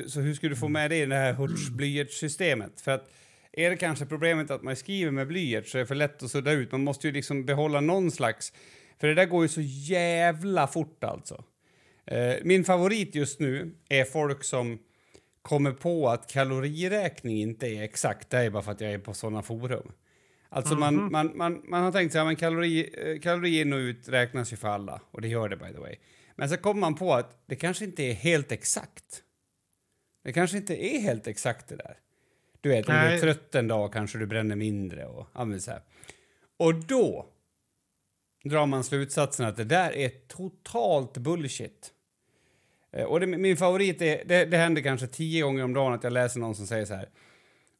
[0.06, 2.80] Så hur ska du få med det i det här Hurts-blyertssystemet?
[2.80, 3.12] För att
[3.52, 6.30] är det kanske problemet att man skriver med blyerts så är det för lätt att
[6.30, 6.72] sudda ut.
[6.72, 8.52] Man måste ju liksom behålla någon slags...
[9.00, 11.44] För det där går ju så jävla fort alltså.
[12.06, 14.78] Eh, min favorit just nu är folk som
[15.42, 18.30] kommer på att kaloriräkning inte är exakt.
[18.30, 19.92] Det är bara för att jag är på sådana forum.
[20.48, 23.76] Alltså man, man, man, man har tänkt sig att ja, kalori, eh, kalori in och
[23.76, 25.00] ut räknas ju för alla.
[25.10, 25.96] Och det gör det by the way.
[26.36, 29.22] Men så kommer man på att det kanske inte är helt exakt.
[30.24, 31.98] Det kanske inte är helt exakt det där.
[32.60, 33.20] Du vet, om du är Nej.
[33.20, 35.80] trött en dag kanske du bränner mindre och men så här.
[36.56, 37.31] Och då
[38.44, 41.92] drar man slutsatsen att det där är totalt bullshit.
[42.92, 46.04] Eh, Och det, min favorit är, det, det händer kanske tio gånger om dagen att
[46.04, 47.08] jag läser någon som säger så här.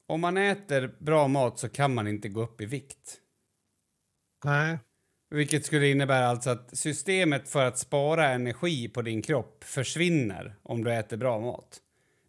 [0.07, 3.19] Om man äter bra mat så kan man inte gå upp i vikt.
[4.45, 4.79] Nej.
[5.31, 10.85] Vilket skulle innebära alltså att systemet för att spara energi på din kropp försvinner om
[10.85, 11.81] du äter bra mat.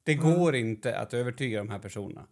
[0.04, 2.28] Det går inte att övertyga de här personerna.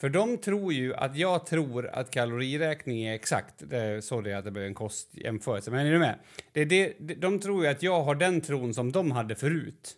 [0.00, 3.54] För de tror ju att jag tror att kaloriräkning är exakt.
[3.58, 5.70] Det är att det blir en kostjämförelse.
[5.70, 6.18] Men är du med?
[6.52, 9.94] Det det, de tror ju att jag har den tron som de hade förut.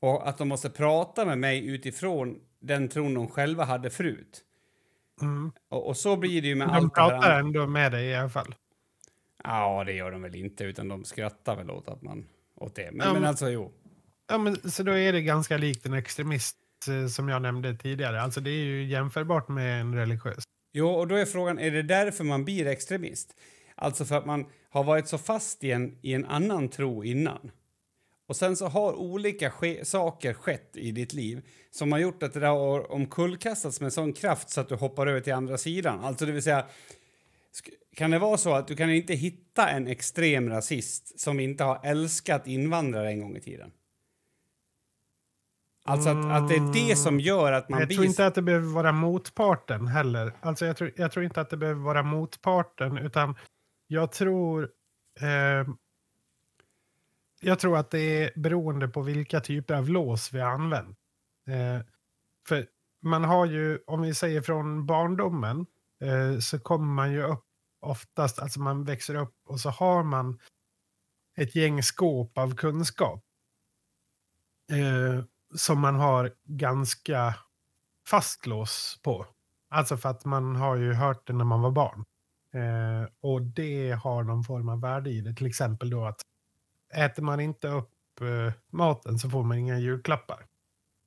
[0.00, 4.40] Och att de måste prata med mig utifrån den tron de själva hade förut.
[5.20, 5.52] Mm.
[5.68, 7.38] Och, och så blir det ju med De allt här pratar andra.
[7.38, 8.54] ändå med dig i alla fall.
[9.44, 12.26] Ja, det gör de väl inte, utan de skrattar väl åt att man...
[12.56, 12.90] Åt det.
[12.92, 13.72] Men, Ja, men men- alltså, jo.
[14.28, 16.56] Ja, men, så då är det ganska likt en extremist
[16.88, 18.22] Eh, som jag nämnde tidigare.
[18.22, 20.44] Alltså det är ju jämförbart med en religiös.
[20.72, 23.36] Jo, och då är frågan, är det därför man blir extremist?
[23.74, 27.50] Alltså för att man har varit så fast i en, i en annan tro innan.
[28.28, 32.32] Och sen så har olika ske- saker skett i ditt liv som har gjort att
[32.32, 36.04] det där har omkullkastats med sån kraft så att du hoppar över till andra sidan.
[36.04, 36.66] Alltså det vill säga,
[37.96, 41.80] kan det vara så att du kan inte hitta en extrem rasist som inte har
[41.84, 43.70] älskat invandrare en gång i tiden?
[45.86, 48.42] Alltså att, att det är det som gör att man jag tror inte att det
[48.42, 50.32] behöver vara motparten heller.
[50.40, 53.34] Alltså jag, tror, jag tror inte att det behöver vara motparten, utan
[53.86, 54.70] jag tror...
[55.20, 55.74] Eh,
[57.40, 60.98] jag tror att det är beroende på vilka typer av lås vi har använt.
[61.48, 61.86] Eh,
[62.48, 62.66] för
[63.02, 65.66] man har ju, om vi säger från barndomen,
[66.00, 67.44] eh, så kommer man ju upp
[67.80, 70.38] oftast, alltså man växer upp och så har man
[71.36, 73.24] ett gäng skåp av kunskap.
[74.72, 77.34] Eh, som man har ganska
[78.08, 79.26] fastlås på.
[79.70, 82.04] Alltså för att man har ju hört det när man var barn.
[82.54, 85.34] Eh, och det har någon form av värde i det.
[85.34, 86.20] Till exempel då att
[86.94, 87.90] äter man inte upp
[88.20, 90.46] eh, maten så får man inga julklappar.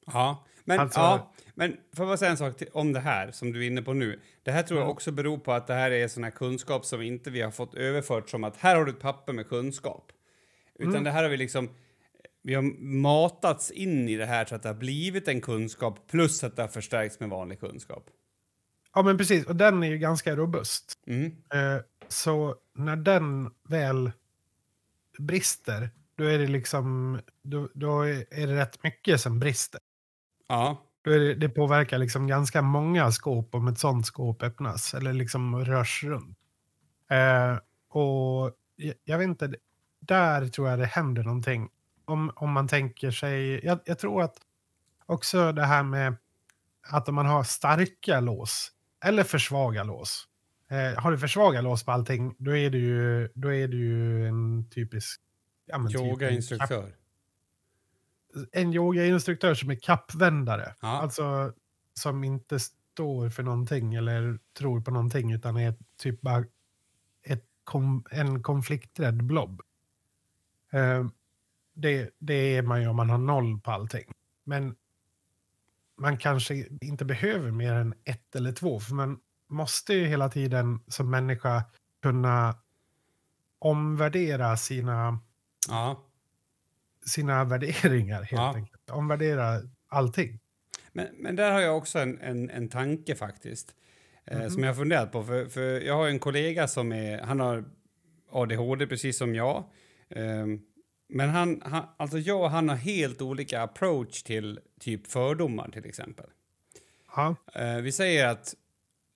[0.06, 3.32] Ja, men, Alltså- ja, men får jag bara säga en sak till, om det här
[3.32, 4.22] som du är inne på nu.
[4.44, 4.92] Det här tror jag Mm.
[4.92, 7.74] också beror på att det här är sån här kunskap som inte vi har fått
[7.74, 10.12] överfört som att här har du ett papper med kunskap.
[10.76, 11.04] Utan Mm.
[11.04, 11.70] det här har vi liksom,
[12.48, 12.62] vi har
[13.02, 16.62] matats in i det här så att det har blivit en kunskap plus att det
[16.62, 18.10] har förstärkts med vanlig kunskap.
[18.94, 20.94] Ja men precis, och den är ju ganska robust.
[21.08, 21.26] Mm.
[21.26, 24.12] Eh, så när den väl
[25.20, 29.82] brister, då är det liksom, då, då är det rätt mycket som brister.
[30.48, 34.94] Ja, Då är det, det påverkar liksom ganska många skåp om ett sånt skåp öppnas
[34.94, 36.38] eller liksom rörs runt.
[37.10, 37.58] Eh,
[37.90, 39.54] och jag, jag vet inte,
[40.00, 41.70] där tror jag det händer någonting.
[42.08, 44.38] Om, om man tänker sig, jag, jag tror att
[45.06, 46.16] också det här med
[46.82, 48.72] att om man har starka lås
[49.06, 50.28] eller för svaga lås.
[50.70, 53.78] Eh, har du för svaga lås på allting, då är det ju, då är det
[53.78, 55.22] ju en typisk...
[55.66, 56.96] Ja, typ en yogainstruktör.
[58.52, 60.76] en yogainstruktör som är kappvändare.
[60.82, 60.88] Ja.
[60.88, 61.54] Alltså
[61.94, 66.46] som inte står för någonting eller tror på någonting utan är typ bara
[67.24, 67.46] ett
[68.12, 69.62] en konflikträdd blob.
[70.72, 71.08] Eh,
[71.78, 74.12] det, det är man ju om man har noll på allting.
[74.44, 74.76] Men
[75.98, 78.80] man kanske inte behöver mer än ett eller två.
[78.80, 81.64] För man måste ju hela tiden som människa
[82.02, 82.56] kunna
[83.60, 85.20] omvärdera sina
[85.70, 86.04] Ja.
[87.06, 88.56] sina värderingar helt Ja.
[88.56, 88.90] enkelt.
[88.90, 90.40] Omvärdera allting.
[90.94, 93.76] Men, men där har jag också en, en, en tanke faktiskt.
[94.26, 94.50] Eh, Mhm.
[94.50, 95.24] Som jag har funderat på.
[95.24, 97.66] För, för jag har en kollega som är, han har
[98.32, 99.64] ADHD precis som jag.
[100.10, 100.62] Ehm,
[101.08, 105.86] men han, han, alltså jag och han har helt olika approach till typ fördomar till
[105.86, 106.26] exempel.
[107.16, 108.56] Ja, Eh, vi säger att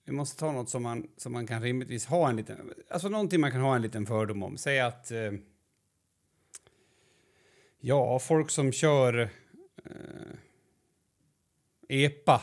[0.04, 3.40] vi måste ta något som man, som man kan rimligtvis ha en liten, alltså någonting
[3.40, 4.56] man kan ha en liten fördom om.
[4.56, 5.32] Säg att, eh,
[7.80, 9.20] ja, folk som kör
[9.84, 10.36] eh,
[11.88, 12.42] EPA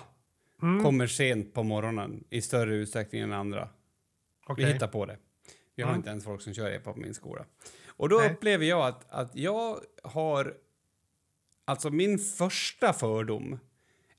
[0.62, 3.70] mm, kommer sent på morgonen i större utsträckning än andra.
[4.46, 4.66] okej.
[4.66, 5.18] Vi hittar på det.
[5.76, 6.00] Vi har Mm.
[6.00, 7.46] inte ens folk som kör EPA på min skola.
[8.00, 8.32] Och då Nej.
[8.32, 10.54] upplever jag att, att jag har...
[11.66, 13.60] Alltså min första fördom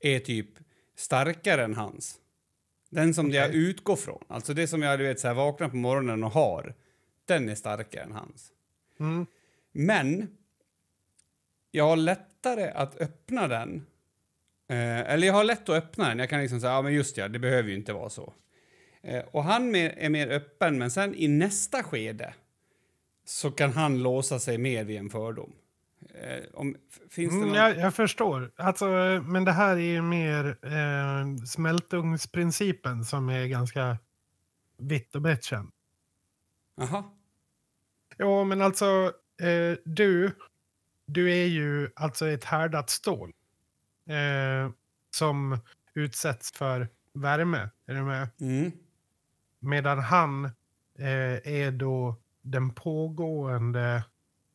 [0.01, 0.49] är typ
[0.97, 2.19] starkare än hans.
[2.91, 3.61] Den som jag Okej.
[3.61, 4.25] utgår från.
[4.29, 6.75] Alltså det som jag du vet, så här, vaknar på morgonen och har.
[7.25, 8.53] Den är starkare än hans.
[9.01, 9.27] Mm,
[9.73, 10.37] Men
[11.71, 13.87] jag har lättare att öppna den.
[14.69, 16.19] Eh, eller jag har lätt att öppna den.
[16.19, 18.35] Jag kan liksom säga, ja men just ja, det behöver ju inte vara så.
[19.03, 22.35] Eh, och han mer, är mer öppen, men sen i nästa skede
[23.31, 25.53] så kan han låsa sig mer vid en fördom.
[26.15, 26.77] Eh, om,
[27.11, 28.53] finns det mm, jag, jag förstår.
[28.57, 28.87] Alltså,
[29.25, 33.99] men det här är ju mer eh, smältugnsprincipen som är ganska
[34.79, 35.71] vitt och brett känd.
[36.81, 37.15] Aha.
[38.17, 39.13] Ja, men alltså
[39.43, 40.33] eh, du,
[41.07, 43.33] du är ju alltså ett härdat stål.
[44.09, 44.73] Eh,
[45.11, 45.59] som
[45.95, 47.71] utsätts för värme.
[47.87, 48.29] Är du med?
[48.41, 48.73] Mm.
[49.59, 50.45] Medan han
[50.99, 54.05] eh, är då den pågående,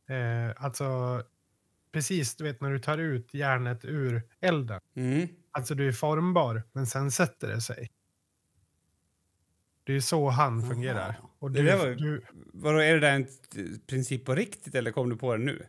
[0.10, 1.22] eh, alltså
[1.92, 4.82] precis du vet när du tar ut järnet ur elden.
[4.96, 5.28] Mm.
[5.52, 7.92] Alltså du är formbar, men sen sätter det sig.
[9.84, 10.70] Det är så han Aha.
[10.70, 11.20] fungerar.
[11.40, 13.28] Och Det du, där var du, Vadå, är det där en
[13.88, 15.66] princip på riktigt eller kom du på det nu?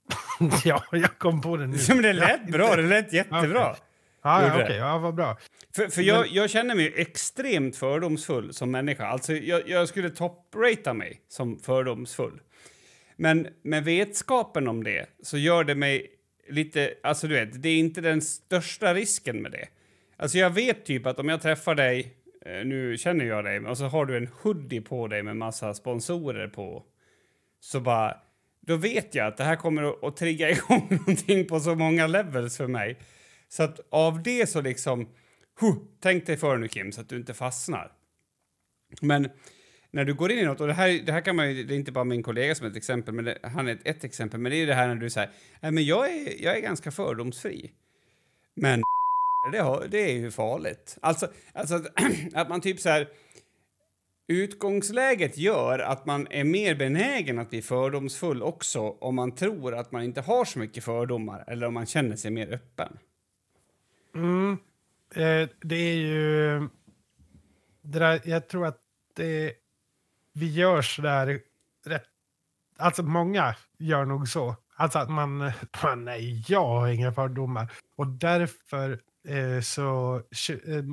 [0.64, 1.78] ja, jag kom på det nu.
[1.88, 3.70] Men det lät bra, det lät jättebra.
[3.70, 3.82] Okej.
[4.22, 4.76] Ja, ja okej.
[4.76, 5.38] Ja, vad bra.
[5.76, 9.06] För, för jag, jag känner mig extremt fördomsfull som människa.
[9.06, 12.40] Alltså, jag, jag skulle topprata mig som fördomsfull.
[13.16, 16.06] Men med vetskapen om det så gör det mig
[16.48, 16.94] lite...
[17.02, 19.68] Alltså, du vet, det är inte den största risken med det.
[20.16, 22.14] Alltså, jag vet typ att om jag träffar dig,
[22.46, 25.74] eh, nu känner jag dig, och så har du en hoodie på dig med massa
[25.74, 26.82] sponsorer på,
[27.60, 28.16] så bara...
[28.60, 32.06] Då vet jag att det här kommer att, att trigga igång någonting på så många
[32.06, 32.98] levels för mig.
[33.48, 35.08] Så att av det så liksom...
[35.60, 37.92] Huh, tänk dig för nu Kim, så att du inte fastnar.
[39.00, 39.28] Men
[39.90, 41.74] när du går in i något, och det här, det här kan man ju, det
[41.74, 44.04] är inte bara min kollega som är ett exempel, men det, han är ett, ett
[44.04, 45.30] exempel, men det är det här när du säger,
[45.60, 47.72] nej men jag är, jag är ganska fördomsfri.
[48.54, 48.82] Men
[49.52, 50.98] det, har, det är ju farligt.
[51.02, 51.86] Alltså, alltså att,
[52.34, 53.08] att man typ så här,
[54.28, 59.92] utgångsläget gör att man är mer benägen att bli fördomsfull också om man tror att
[59.92, 62.98] man inte har så mycket fördomar eller om man känner sig mer öppen.
[64.14, 64.52] Mm.
[65.14, 66.58] Eh, det är ju...
[67.82, 68.80] Det där, jag tror att
[69.14, 69.54] det,
[70.32, 71.40] vi gör så där
[71.86, 72.04] rätt...
[72.76, 74.56] Alltså många gör nog så.
[74.76, 75.38] Alltså att man,
[75.82, 77.72] man nej, jag har inga fördomar.
[77.96, 80.84] Och därför eh, så, kö- eh,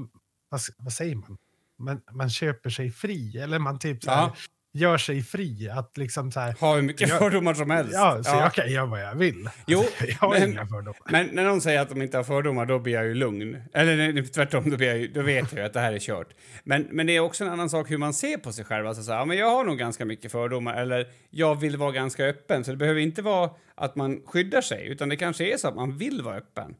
[0.49, 1.37] vad, vad säger man?
[1.77, 2.01] man?
[2.11, 4.35] Man köper sig fri, eller man typ så här, Ja
[4.75, 5.69] gör sig fri.
[5.69, 7.17] Att liksom så här, Har hur mycket Ja.
[7.17, 7.93] fördomar som helst.
[7.93, 9.49] ja, så jag kan göra vad jag vill.
[9.67, 11.11] Jo, jag har men- inga fördomar.
[11.11, 13.57] Men när någon säger att de inte har fördomar, då blir jag ju lugn.
[13.73, 16.27] Eller nej, tvärtom, då, jag då vet jag att det här är kört.
[16.63, 18.87] Men, men det är också en annan sak hur man ser på sig själv.
[18.87, 21.91] Alltså så här, ja, men jag har nog ganska mycket fördomar, eller jag vill vara
[21.91, 22.63] ganska öppen.
[22.63, 25.75] Så det behöver inte vara att man skyddar sig, utan det kanske är så att
[25.75, 26.75] man vill vara öppen.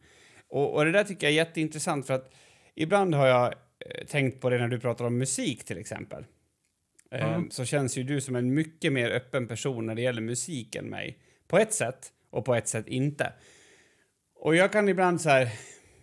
[0.49, 2.31] Och, och det där tycker jag är jätteintressant, för att
[2.75, 6.23] ibland har jag eh, tänkt på det när du pratar om musik till exempel.
[7.12, 7.52] Mm.
[7.52, 10.86] Så känns ju du som en mycket mer öppen person när det gäller musik än
[10.86, 11.20] mig.
[11.48, 13.34] På ett sätt, och på ett sätt inte.
[14.36, 15.50] Och jag kan ibland så här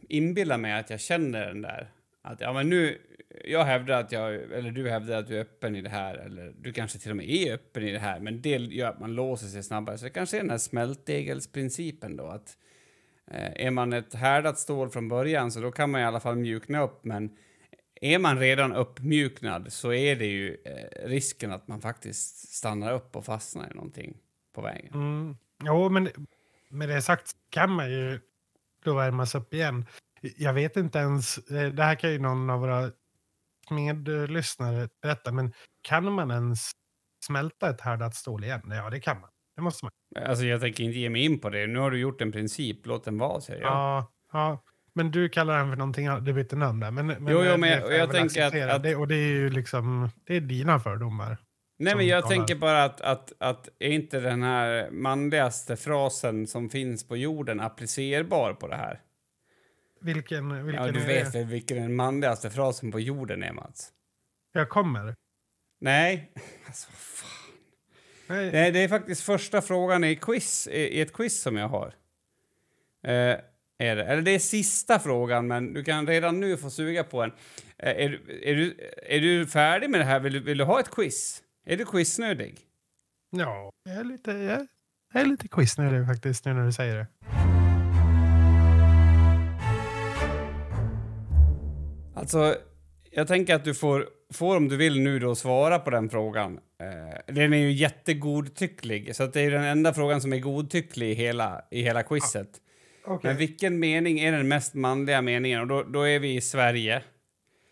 [0.08, 1.90] inbilla mig att jag känner den där.
[2.22, 2.98] Att ja, men nu,
[3.44, 6.52] jag hävdar att jag, eller du hävdar att du är öppen i det här, eller
[6.60, 9.14] du kanske till och med är öppen i det här, men det gör att man
[9.14, 9.98] låser sig snabbare.
[9.98, 12.56] Så det kanske är den här smältdegelsprincipen då, att
[13.30, 16.36] eh, är man ett härdat stål från början så då kan man i alla fall
[16.36, 17.36] mjukna upp, men
[18.02, 23.16] är man redan uppmjuknad så är det ju eh, risken att man faktiskt stannar upp
[23.16, 24.16] och fastnar i någonting
[24.54, 24.94] på vägen.
[24.94, 25.36] Mm.
[25.64, 26.08] Jo, men
[26.68, 28.20] med det sagt kan man ju
[28.84, 29.86] då värmas upp igen.
[30.20, 32.90] Jag vet inte ens, eh, det här kan ju någon av våra
[33.70, 36.70] medlyssnare berätta, men kan man ens
[37.26, 38.62] smälta ett härdat stål igen?
[38.64, 39.30] Ja, det kan man.
[39.56, 39.92] Det måste man.
[40.26, 41.66] Alltså jag tänker inte ge mig in på det.
[41.66, 43.70] Nu har du gjort en princip, låt den vara, säger jag.
[43.70, 44.12] Ja.
[44.32, 44.62] ja.
[44.94, 46.90] Men du kallar den för någonting annat, du bytte namn där.
[46.90, 49.28] Men, men, Jo, jo, men jag- jag väl tänker att- att- Det, och det är
[49.28, 51.36] ju liksom, det är dina fördomar.
[51.78, 52.36] Nej, men jag talar.
[52.36, 57.60] tänker bara att, att, att är inte den här manligaste frasen som finns på jorden
[57.60, 59.00] applicerbar på det här?
[60.00, 63.88] Vilken, vilken Ja, du vet väl vilken den manligaste frasen på jorden är, Mats?
[64.52, 65.14] Jag kommer.
[65.80, 66.32] Nej,
[66.66, 67.28] alltså vad fan.
[68.26, 68.52] Nej.
[68.52, 71.94] Nej, det är faktiskt första frågan i, quiz, i i ett quiz som jag har.
[73.04, 73.36] Eh,
[73.82, 74.04] är det.
[74.04, 77.32] Eller det är sista frågan, men du kan redan nu få suga på en.
[77.78, 80.20] Eh, är, du- är, du, är du färdig med det här?
[80.20, 81.42] Vill du, vill du ha ett quiz?
[81.66, 82.58] Är du quiznödig?
[83.36, 84.32] Ja, jag är lite,
[85.12, 87.06] jag är lite quiznödig faktiskt nu när du säger det.
[92.14, 92.56] Alltså,
[93.10, 96.58] jag tänker att du får, får om du vill nu då svara på den frågan.
[96.82, 101.10] Eh, den är ju jättegodtycklig, så att det är den enda frågan som är godtycklig
[101.10, 102.48] i hela, i hela quizet.
[103.22, 105.60] Men vilken mening är den mest manliga meningen?
[105.60, 107.02] Och då, då är vi i Sverige,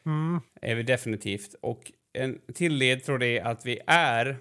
[0.06, 0.40] Mm.
[0.62, 1.54] är vi definitivt.
[1.60, 4.38] Och en till ledtråd är att vi är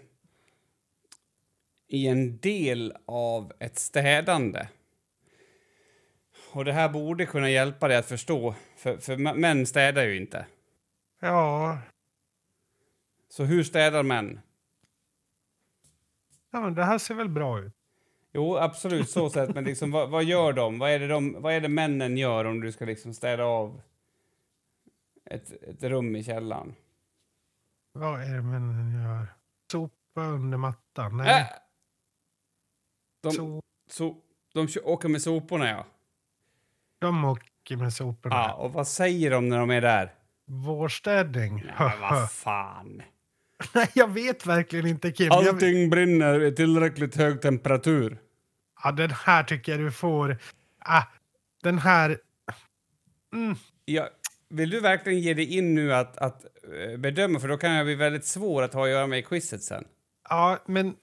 [1.88, 4.68] i en del av ett städande.
[6.52, 10.46] Och det här borde kunna hjälpa dig att förstå, för, för män städar ju inte.
[11.22, 11.78] Ja,
[13.30, 14.40] Så hur städar män?
[16.52, 17.74] ja, men det här ser väl bra ut.
[18.32, 20.80] Jo, absolut så sett, men liksom, vad, vad gör de?
[20.80, 21.42] Vad är, det de?
[21.42, 23.82] vad är det männen gör om du ska liksom städa av
[25.26, 26.76] ett, ett rum i källaren?
[27.92, 29.34] Vad är det männen gör?
[29.72, 31.18] Sopa under mattan?
[31.18, 31.42] Nej.
[31.42, 31.48] Äh!
[33.22, 34.16] De, So so,
[34.54, 35.86] de åker med soporna, ja.
[37.00, 38.36] de åker med soporna.
[38.36, 38.54] ja.
[38.54, 40.14] Och vad säger de när de är där?
[40.46, 41.66] Vårstädning.
[41.80, 43.02] Men vad fan.
[43.74, 45.28] Nej, jag vet verkligen inte Kim.
[45.28, 48.18] Jag, Allting brinner i tillräckligt hög temperatur.
[48.84, 50.38] ja, den här tycker jag du får.
[50.80, 51.04] Ah,
[51.64, 52.18] den här...
[53.34, 53.56] Mm.
[53.86, 54.10] Ja,
[54.50, 56.46] vill du verkligen ge dig in nu att, att
[56.92, 57.40] eh, bedöma?
[57.40, 59.84] För då kan jag bli väldigt svår att ha att göra med i quizet sen.
[60.30, 60.96] Ja, men...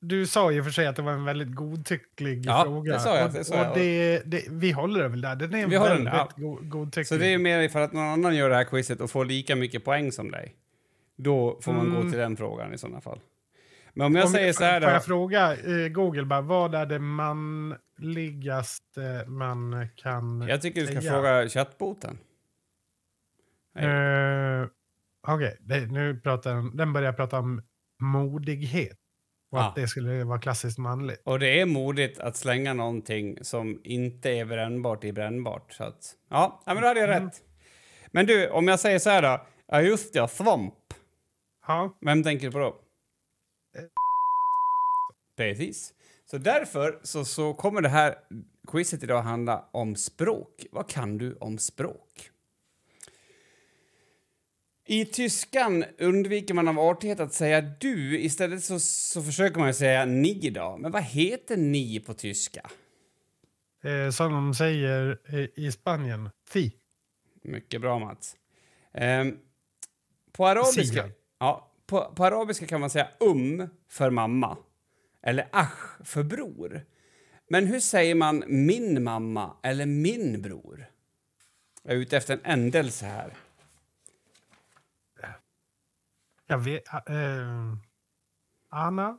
[0.00, 2.92] du sa ju för sig att det var en väldigt godtycklig Ja, fråga.
[2.92, 3.70] det sa jag, Och, det sa jag.
[3.70, 5.36] och det, det, vi håller det väl där.
[5.36, 7.06] Den är Vi den väldigt där, go godtycklig.
[7.06, 9.56] Så det är mer ifall att någon annan gör det här quizet och får lika
[9.56, 10.54] mycket poäng som dig.
[11.16, 12.10] Då får man gå Mm.
[12.10, 13.20] till den frågan i sådana fall.
[13.94, 16.86] Men om jag Om- säger så här Får jag fråga eh, Google bara, vad är
[16.86, 21.12] det manligaste man kan Jag tycker du ska säga?
[21.12, 22.18] fråga chattboten.
[23.78, 24.66] Eh,
[25.28, 27.62] Okej, det- nu pratar den, den börjar prata om
[28.02, 28.96] modighet.
[29.50, 29.68] Och Ja.
[29.68, 31.22] att det skulle vara klassiskt manligt.
[31.24, 35.72] Och det är modigt att slänga någonting som inte är brännbart i brännbart.
[35.72, 37.24] Så att, ja, ja, men då hade jag Mm.
[37.24, 37.40] rätt.
[38.12, 39.46] Men du, om jag säger så här då.
[39.68, 40.74] Ja, just det, svamp.
[41.66, 42.80] Ja, Vem tänker du på då?
[43.78, 43.84] Eh.
[45.36, 45.94] Precis.
[46.30, 48.18] Så därför så, så kommer det här
[48.68, 50.66] quizet idag handla om språk.
[50.70, 52.30] Vad kan du om språk?
[54.88, 58.18] I tyskan undviker man av artighet att säga du.
[58.20, 60.76] Istället så, så försöker man säga ni då.
[60.76, 62.70] Men vad heter ni på tyska?
[63.86, 66.72] eh, som de säger eh, i Spanien, fi.
[67.42, 68.36] Mycket bra, Mats.
[68.94, 69.38] Ehm,
[70.32, 71.10] på, arabiska, Sia.
[71.38, 74.56] Ja, på, på arabiska kan man säga um för mamma
[75.22, 76.84] eller ach för bror.
[77.48, 80.86] Men hur säger man min mamma eller min bror?
[81.82, 83.34] Jag är ute efter en ändelse här.
[86.46, 87.74] Jag vet, eh,
[88.68, 89.18] Anna?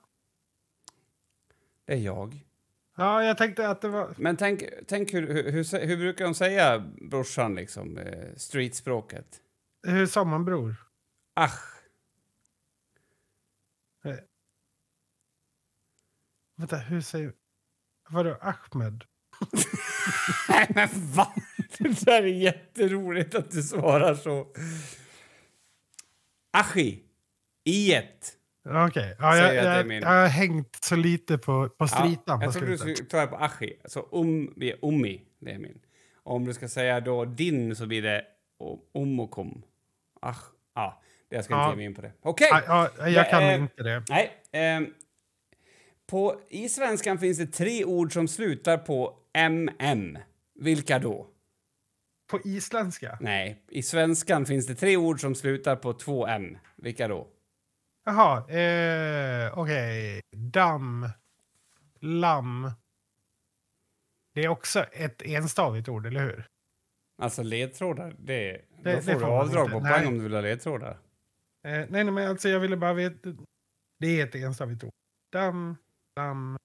[1.86, 2.46] Det är jag.
[2.98, 4.14] Ja, jag tänkte att det var...
[4.18, 9.42] Men tänk, tänk hur, hur, hur, hur brukar de säga brorsan, liksom, eh, streetspråket?
[9.88, 10.76] Hur sa man bror?
[11.34, 11.77] Ach.
[16.58, 17.34] Vänta, hur säger...
[18.10, 19.04] Vadå Ahmed?
[20.50, 21.34] Nej, men va?
[21.78, 24.48] Det där är jätteroligt att du svarar så.
[26.52, 27.04] Achi.
[27.64, 28.34] I ett.
[28.70, 32.54] Okej, ja, Säger jag, jag, jag har hängt så lite på, på stritan Ja, jag
[32.54, 33.80] trodde du skulle ta det på Achi.
[33.84, 35.80] Alltså um, vi är ummi, det är min.
[36.24, 38.26] Om du ska säga då din så blir det
[38.60, 39.64] o- um och kom.
[40.22, 40.42] Ach,
[40.76, 41.02] ja.
[41.30, 41.70] Jag ska inte Ja.
[41.70, 42.12] ge mig in på det.
[42.22, 42.48] Okej!
[42.52, 44.04] Ja, ja, jag Det kan är- inte det.
[44.10, 44.32] Nej.
[44.52, 44.94] ehm,
[46.08, 50.18] på, I svenskan finns det tre ord som slutar på mm.
[50.56, 51.28] Vilka då?
[52.32, 53.18] På isländska?
[53.22, 56.58] Nej, i svenskan finns det tre ord som slutar på två m.
[56.76, 57.28] Vilka då?
[58.06, 60.22] Jaha, eh, okej.
[60.36, 61.10] Damm.
[62.00, 62.72] Lamm.
[64.34, 66.48] Det är också ett enstavigt ord, eller hur?
[67.22, 69.74] Alltså ledtrådar, det, Det- då det får du får man avdrag inte.
[69.74, 70.98] på poäng om du vill ha ledtrådar.
[71.68, 73.30] Eh, nej, nej, men alltså jag ville bara veta.
[74.00, 74.92] Det är ett enstavigt ord.
[75.32, 75.76] Damm,
[76.16, 76.58] lamm.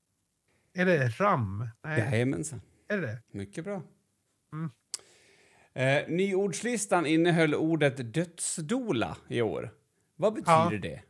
[0.75, 1.69] Är det ram?
[1.85, 2.61] Nej, Jajamensan.
[2.89, 3.23] är det?
[3.33, 3.83] Mycket bra.
[4.53, 4.71] Mm.
[5.75, 9.71] Eh, nyordslistan innehöll ordet dödsdola i år.
[10.17, 10.79] Vad betyder Ja.
[10.83, 11.03] det?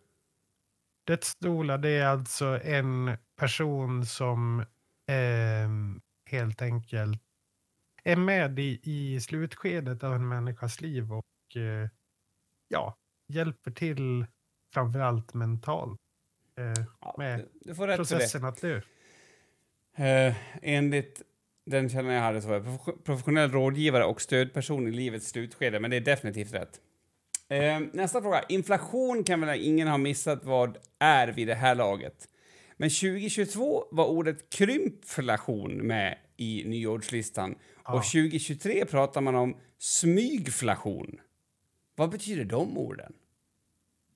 [1.07, 4.65] Dödsdola, det är alltså en person som
[5.07, 6.01] ehm,
[6.31, 7.23] helt enkelt
[8.05, 11.89] är med i, i slutskedet av en människas liv och eh,
[12.69, 12.97] ja,
[13.33, 14.27] hjälper till
[14.73, 16.01] framförallt mentalt
[16.59, 18.81] eh, Ja, med du, du processen att dö.
[19.97, 21.23] Eh, enligt
[21.67, 25.81] den källan jag hade så var jag prof- professionell rådgivare och stödperson i livets slutskede,
[25.81, 26.81] men det är definitivt rätt.
[27.49, 28.43] Eh, nästa fråga.
[28.49, 32.29] Inflation kan väl ingen ha missat vad är vid det här laget.
[32.77, 37.93] Men 2022 var ordet krympflation med i nyordslistan Ja.
[37.95, 41.21] och 2023 pratar man om smygflation.
[41.97, 43.13] Vad betyder de orden?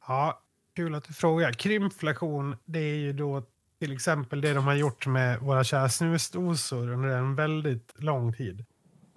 [0.07, 0.43] Ja,
[0.75, 1.53] kul att du frågar.
[1.53, 3.43] Krympflation, det är ju då
[3.79, 8.65] till exempel det de har gjort med våra kära snusdosor under en väldigt lång tid.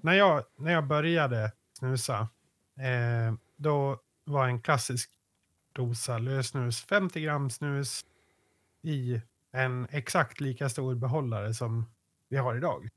[0.02, 2.20] När jag, när jag började snusa,
[2.78, 5.10] eh, då var en klassisk
[5.74, 8.06] dosa lösnus 50 gram snus
[8.82, 9.22] i
[9.52, 11.86] en exakt lika stor behållare som
[12.30, 12.90] vi har idag.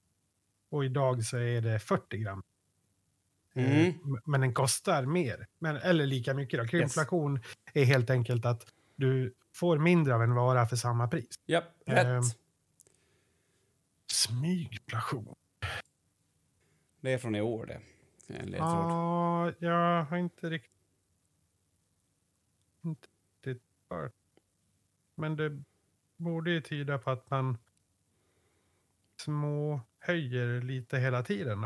[0.70, 2.42] Och idag så är det 40 gram.
[3.54, 4.20] Eh, Mm.
[4.24, 5.46] Men den kostar mer.
[5.58, 6.60] Men, eller lika mycket.
[6.60, 6.66] Då.
[6.66, 7.40] Krympflation
[7.72, 11.34] är helt enkelt att du får mindre av en vara för samma pris.
[11.46, 12.06] Ja, rätt.
[12.06, 12.22] Ehm.
[14.06, 15.34] Smygflation.
[17.00, 17.80] Det är från i år det.
[18.56, 20.72] Ja, jag har inte riktigt...
[22.84, 23.08] Inte
[23.44, 24.12] riktigt hört.
[25.14, 25.62] Men det
[26.16, 27.58] borde ju tyda på att man
[29.16, 31.64] små höjer lite hela tiden.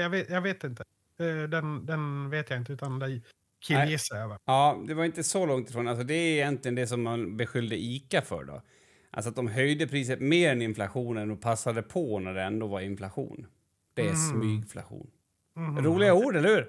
[0.00, 0.84] Jag vet, jag vet inte.
[1.18, 3.20] Eh, Den, den vet jag inte, utan det
[3.66, 4.38] killgissar jag.
[4.44, 5.88] Ja, det var inte så långt ifrån.
[5.88, 8.44] Alltså, det är egentligen det som man beskyllde ICA för.
[8.44, 8.62] Då.
[9.10, 12.80] Alltså att de höjde priset mer än inflationen och passade på när det ändå var
[12.80, 13.46] inflation.
[13.94, 14.16] Det är Mm.
[14.16, 15.10] smygflation.
[15.56, 15.78] Mhm.
[15.84, 16.68] Roliga ord, eller hur?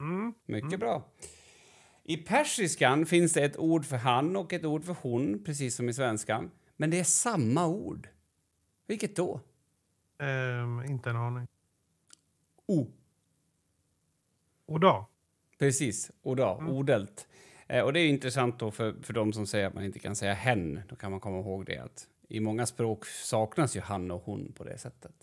[0.00, 0.34] Mm.
[0.46, 0.80] Mycket Mm.
[0.80, 1.08] bra.
[2.04, 5.88] I persiskan finns det ett ord för han och ett ord för hon, precis som
[5.88, 6.50] i svenskan.
[6.76, 8.08] Men det är samma ord.
[8.86, 9.40] Vilket då?
[10.18, 11.46] Ehm, inte en aning.
[12.66, 12.86] O.
[14.66, 15.08] Och då?
[15.58, 17.28] Precis, oda, odelt.
[17.68, 20.16] Eh, och det är intressant då för, för de som säger att man inte kan
[20.16, 20.80] säga hen.
[20.88, 24.52] Då kan man komma ihåg det att i många språk saknas ju han och hon
[24.52, 25.14] på det sättet.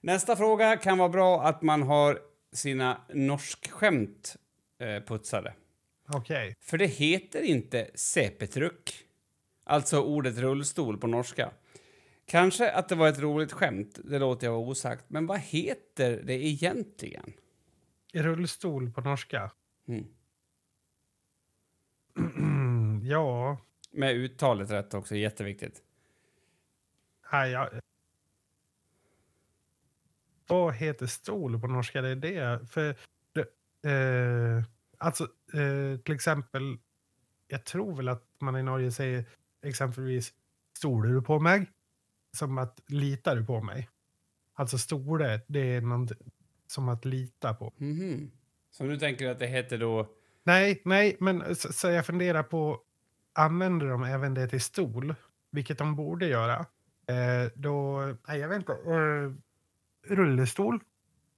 [0.00, 2.18] Nästa fråga kan vara bra att man har
[2.52, 4.36] sina norskskämt
[4.78, 5.54] eh, putsade.
[6.08, 6.56] Okej.
[6.60, 9.04] För det heter inte sepetruck,
[9.64, 11.50] alltså ordet rullstol på norska.
[12.30, 15.04] Kanske att det var ett roligt skämt, det låter jag vara osagt.
[15.08, 17.32] Men vad heter det egentligen?
[18.12, 19.50] Rullstol på norska?
[19.88, 20.06] Mm.
[23.08, 23.58] ja,
[23.90, 25.82] Med uttalet rätt också, jätteviktigt.
[27.32, 27.68] nej, jag...
[30.46, 32.02] Vad heter stol på norska?
[32.02, 32.66] Det är det.
[32.66, 32.88] För,
[33.90, 34.64] eh,
[34.98, 36.78] alltså, eh, till exempel,
[37.46, 39.24] jag tror väl att man i Norge säger
[39.62, 40.34] exempelvis
[40.76, 41.66] stolar du på mig?
[42.32, 43.88] Som att litar du på mig?
[44.54, 46.12] Alltså stole, det är något
[46.66, 47.72] som att lita på.
[48.70, 50.08] Så nu tänker du att det heter då...
[50.42, 52.80] Nej, nej, men så, så jag funderar på,
[53.32, 55.14] använder de även det till stol?
[55.50, 56.66] Vilket de borde göra.
[57.06, 59.32] Eh, då, nej jag vet inte, eh,
[60.16, 60.80] rullestol?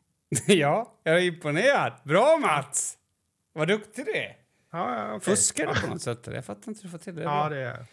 [0.47, 1.93] ja, jag är imponerad.
[2.05, 2.99] Bra Mats!
[3.53, 4.37] Vad duktig du är.
[4.73, 5.37] Ja, ja, okej.
[5.37, 6.27] Fuskar du på något sätt?
[6.27, 7.23] Jag fattar inte hur du får till det.
[7.23, 7.87] Ja, det är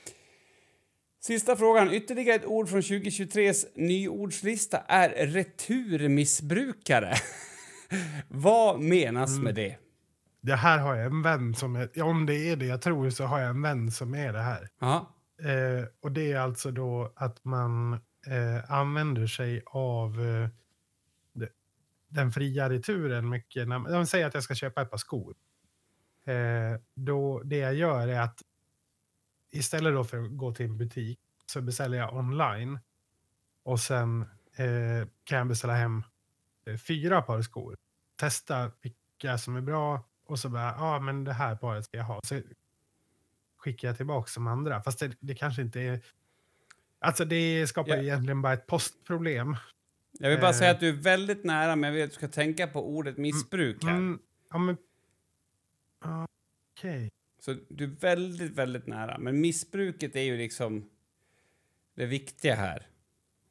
[1.22, 1.92] Sista frågan.
[1.94, 7.14] Ytterligare ett ord från 2023s nyordslista är returmissbrukare.
[8.28, 9.44] Vad menas Mm.
[9.44, 9.78] med det?
[10.42, 13.24] Det här har jag en vän som är, om det är det jag tror så
[13.24, 14.70] har jag en vän som är det här.
[15.80, 17.94] Eh, och det är alltså då att man
[18.28, 20.48] eh, använder sig av eh,
[21.34, 21.48] de,
[22.10, 23.68] den fria returen mycket.
[23.68, 25.36] När, de säger att jag ska köpa ett par skor.
[26.26, 28.42] Eh, då det jag gör är att
[29.52, 32.80] istället då för att gå till en butik så beställer jag online.
[33.64, 34.22] Och sen
[34.56, 36.04] eh, kan jag beställa hem
[36.66, 37.78] eh, fyra par skor.
[38.16, 41.97] Testa vilka som är bra och så bara, ja ah, men det här paret ska
[41.97, 42.20] jag ha.
[42.24, 42.41] Så
[43.58, 44.82] skickar jag tillbaka som andra.
[44.82, 46.02] Fast det, det kanske inte är...
[47.00, 49.56] Alltså det skapar ju egentligen bara ett postproblem.
[50.12, 50.58] Jag vill bara Eh.
[50.58, 53.18] säga att du är väldigt nära, men jag vill att du ska tänka på ordet
[53.18, 53.91] missbruk här.
[53.91, 54.20] Mm,
[54.50, 54.78] ja men...
[56.78, 57.10] Okej.
[57.40, 59.18] Så du är väldigt, väldigt nära.
[59.18, 60.90] Men missbruket är ju liksom
[61.96, 62.88] det viktiga här.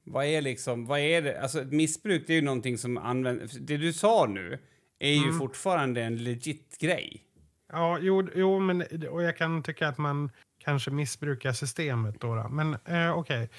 [0.04, 1.40] Vad är liksom, vad är det?
[1.42, 4.58] Alltså ett missbruk det är ju någonting som används, det du sa nu
[4.98, 5.38] är ju Mm.
[5.38, 7.24] fortfarande en legit grej.
[7.72, 12.34] Ja, jo, jo, men och jag kan tycka att man kanske missbrukar systemet då.
[12.34, 12.48] då.
[12.48, 13.50] Men eh, okej.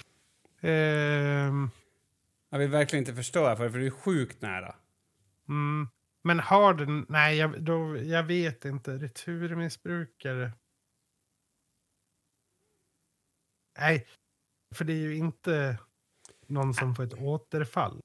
[0.61, 1.69] Ehm,
[2.49, 4.75] Jag vill verkligen inte förstöra för det, för du är sjukt nära.
[5.49, 5.87] mm,
[6.23, 7.05] men har den...
[7.09, 8.97] Nej, jag, då, jag vet inte.
[8.97, 10.51] Returmissbrukare.
[13.79, 14.07] Nej,
[14.75, 15.77] för det är ju inte
[16.47, 17.99] någon som får ett återfall.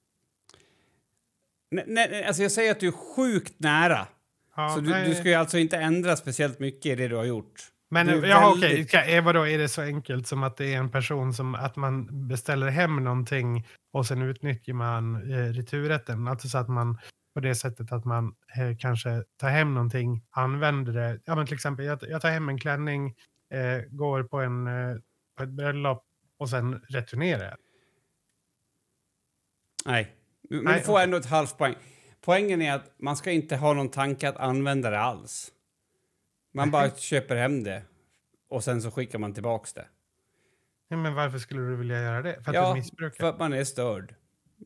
[1.70, 4.08] Nej, nej, alltså jag säger att du är sjukt nära.
[4.56, 7.24] Ja, så du, du ska ju alltså inte ändra speciellt mycket i det du har
[7.24, 7.70] gjort.
[7.90, 9.20] Men ja, väldigt- okej, okay.
[9.20, 12.68] vadå, är det så enkelt som att det är en person som att man beställer
[12.68, 16.28] hem någonting och sen utnyttjar man eh, returrätten?
[16.28, 16.98] Alltså så att man
[17.34, 21.20] på det sättet att man eh, kanske tar hem någonting, använder det.
[21.24, 23.14] Ja, men till exempel, jag, jag tar hem en klänning,
[23.50, 24.96] eh, går på, en, eh,
[25.36, 26.04] på ett bröllop
[26.38, 27.56] och sen returnerar jag.
[29.86, 30.16] Nej.
[30.50, 31.74] Men Nej, du får ändå ett halvt poäng.
[32.20, 35.52] Poängen är att man ska inte ha någon tanke att använda det alls.
[36.54, 37.82] Man bara köper hem det
[38.48, 39.86] och sen så skickar man tillbaks det.
[40.88, 42.42] Men varför skulle du vilja göra det?
[42.42, 43.16] För att Ja, du missbrukar?
[43.16, 44.14] För att man är störd.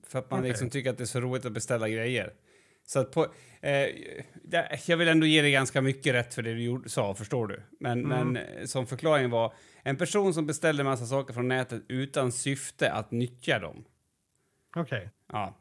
[0.06, 0.48] För att man Okej.
[0.50, 2.32] liksom tycker att det är så roligt att beställa grejer.
[2.88, 3.26] Så att på,
[3.60, 3.86] eh,
[4.86, 7.62] jag vill ändå ge dig ganska mycket rätt för det du gjorde, sa, förstår du.
[7.80, 8.32] Men, Mm.
[8.32, 12.92] men eh, som förklaring var, en person som beställer massa saker från nätet utan syfte
[12.92, 13.84] att nyttja dem.
[14.76, 15.10] Okej.
[15.32, 15.54] Ja.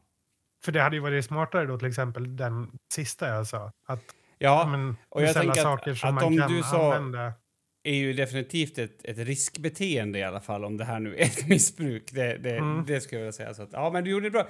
[0.64, 3.72] För det hade ju varit smartare då till exempel den sista jag sa.
[3.86, 4.04] Att
[4.38, 7.34] Ja, men, och jag tänker att- saker som att man om kan du sa- använda.
[7.90, 11.48] Är ju definitivt ett, ett riskbeteende i alla fall om det här nu är ett
[11.48, 12.12] missbruk.
[12.12, 12.86] Det, det, Mm.
[12.88, 13.54] det skulle jag vilja säga.
[13.54, 14.48] Så att, ja, men du gjorde det bra.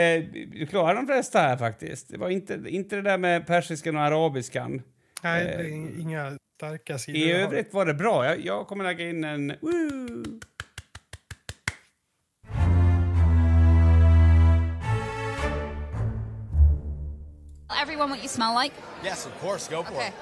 [0.00, 2.08] Eh, du klarade de flesta här faktiskt.
[2.08, 4.82] Det var inte, inte det där med persiskan och arabiskan.
[5.22, 7.18] Nej, Eh, det är inga starka sidor.
[7.20, 8.24] I övrigt var det bra.
[8.26, 9.52] Jag, jag kommer lägga in en...
[9.60, 10.40] Woo!
[17.80, 18.72] Everyone what you smell like.
[19.04, 19.68] Yes, of course.
[19.68, 20.08] Go for Okay.
[20.08, 20.14] it.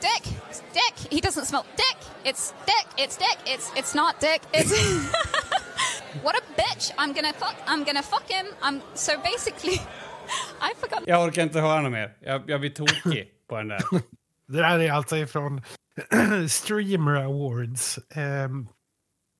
[0.00, 0.24] Dick.
[0.50, 1.12] It's Dick.
[1.12, 1.98] He doesn't smell Dick.
[2.24, 2.86] It's Dick.
[2.96, 3.38] It's Dick.
[3.46, 4.42] It's it's not Dick.
[4.52, 4.72] It's
[6.24, 6.92] what a bitch.
[6.98, 7.56] I'm gonna fuck.
[7.66, 8.46] I'm gonna fuck him.
[8.62, 9.78] I'm so basically.
[10.60, 11.02] I forgot.
[11.06, 12.16] Jag orkar inte höra något mer.
[12.20, 13.80] Jag, jag blir tokig på den där.
[14.46, 15.62] Det där är alltså ifrån
[16.48, 17.98] Streamer Awards.
[18.14, 18.68] ehm,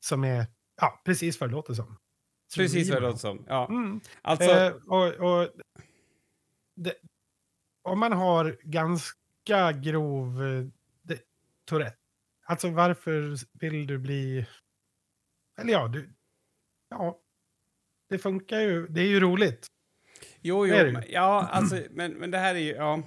[0.07, 0.47] som är
[0.81, 1.97] ja, precis vad det låter som.
[2.57, 3.01] Precis vad det Streamer.
[3.01, 3.45] låter som.
[3.49, 3.67] Ja.
[3.69, 4.01] Mm.
[4.23, 5.49] Alltså, Eh, och, och
[6.77, 6.95] det,
[7.83, 9.19] om man har ganska
[9.73, 10.67] grov eh,
[11.03, 11.21] det,
[11.65, 11.97] Tourette.
[12.45, 14.47] Alltså varför vill du bli...
[15.61, 16.11] Eller ja, du...
[16.89, 17.19] Ja.
[18.09, 18.87] Det funkar ju.
[18.87, 19.67] Det är ju roligt.
[20.41, 20.93] Jo, jo.
[20.93, 22.73] men- Ja, alltså, men, men det här är ju...
[22.75, 23.03] Ja,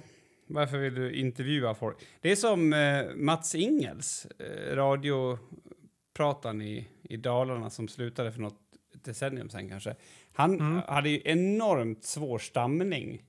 [0.46, 1.96] varför vill du intervjua folk?
[2.20, 8.60] Det är som eh, Mats Ingels, eh, radioprataren i, i Dalarna som slutade för något
[8.92, 9.96] decennium sen kanske.
[10.32, 10.82] Han Mm.
[10.88, 13.22] hade ju enormt svår stamning.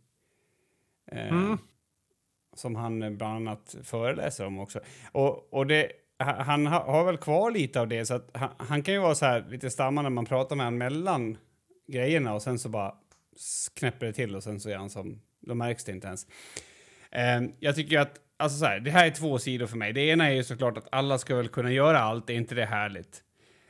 [1.11, 1.57] Eh, Mm.
[2.55, 4.79] Som han eh, bland annat föreläser om också.
[5.11, 5.91] Och, och det,
[6.23, 8.99] ha- han ha- har väl kvar lite av det, så att han, han kan ju
[8.99, 11.37] vara så här lite stammande när man pratar med honom mellan
[11.87, 12.93] grejerna och sen så bara
[13.73, 15.21] knäpper det till och sen så är han som...
[15.39, 16.27] Då märks det inte ens.
[17.11, 19.93] Eh, jag tycker att, alltså så här, det här är två sidor för mig.
[19.93, 22.65] Det ena är ju såklart att alla ska väl kunna göra allt, är inte det
[22.65, 23.23] härligt?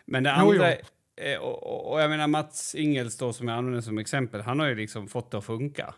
[0.05, 0.77] Men det Jo, andra, jo.
[1.23, 4.59] eh, och, och, och jag menar Mats Ingels då som jag använder som exempel, han
[4.59, 5.93] har ju liksom fått det att funka.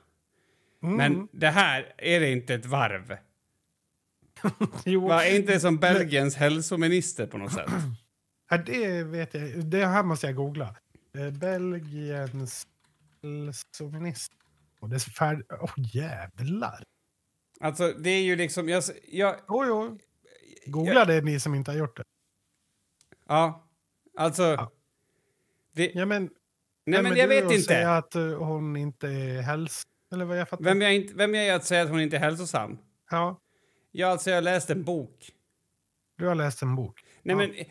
[0.83, 0.95] Mm.
[0.97, 3.17] Men det här, är det inte ett varv?
[4.85, 7.69] jo, Va, är inte det som Belgiens hälsominister på något sätt?
[8.49, 9.65] ja, det vet jag.
[9.65, 10.75] Det här måste jag googla.
[11.15, 12.67] Eh, Belgiens
[13.23, 14.37] hälsominister.
[14.79, 15.45] Och det är färd...
[15.61, 16.83] Åh, jävlar.
[17.59, 18.69] Alltså, det är ju liksom...
[18.69, 19.97] Jag, jag, Oj, oj.
[20.65, 22.03] Googla det ni som inte har gjort det.
[23.27, 23.67] ja,
[24.17, 24.43] alltså...
[24.43, 24.55] Ja.
[24.57, 24.71] Ja,
[25.73, 26.29] Det, men,
[26.85, 27.91] nej, men är jag vet inte.
[27.91, 29.83] att eh, hon inte är häls...
[30.13, 30.63] Eller vad jag fattar.
[30.63, 32.77] Vem jag, inte, vem jag är att säga att hon inte är hälsosam?
[33.11, 33.41] Ja,
[33.91, 35.29] Ja, alltså, jag har läst en bok.
[36.17, 37.03] du har läst en bok.
[37.23, 37.37] Nej, Ja.
[37.37, 37.65] men...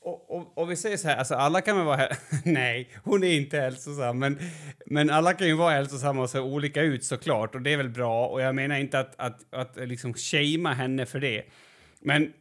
[0.00, 2.08] Och, och, och vi säger så här, alltså alla kan väl vara...
[2.44, 4.38] Nej, hon är inte hälsosam, men,
[4.86, 7.88] men alla kan ju vara hälsosamma och se olika ut såklart, och det är väl
[7.88, 8.26] bra.
[8.28, 11.44] Och jag menar inte att, att, att liksom shamea henne för det.
[12.00, 12.32] Men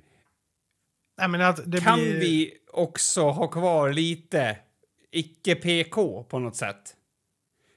[1.18, 2.20] Nej, men det kan blir...
[2.20, 4.58] vi också ha kvar lite
[5.12, 6.96] icke-PK på något sätt?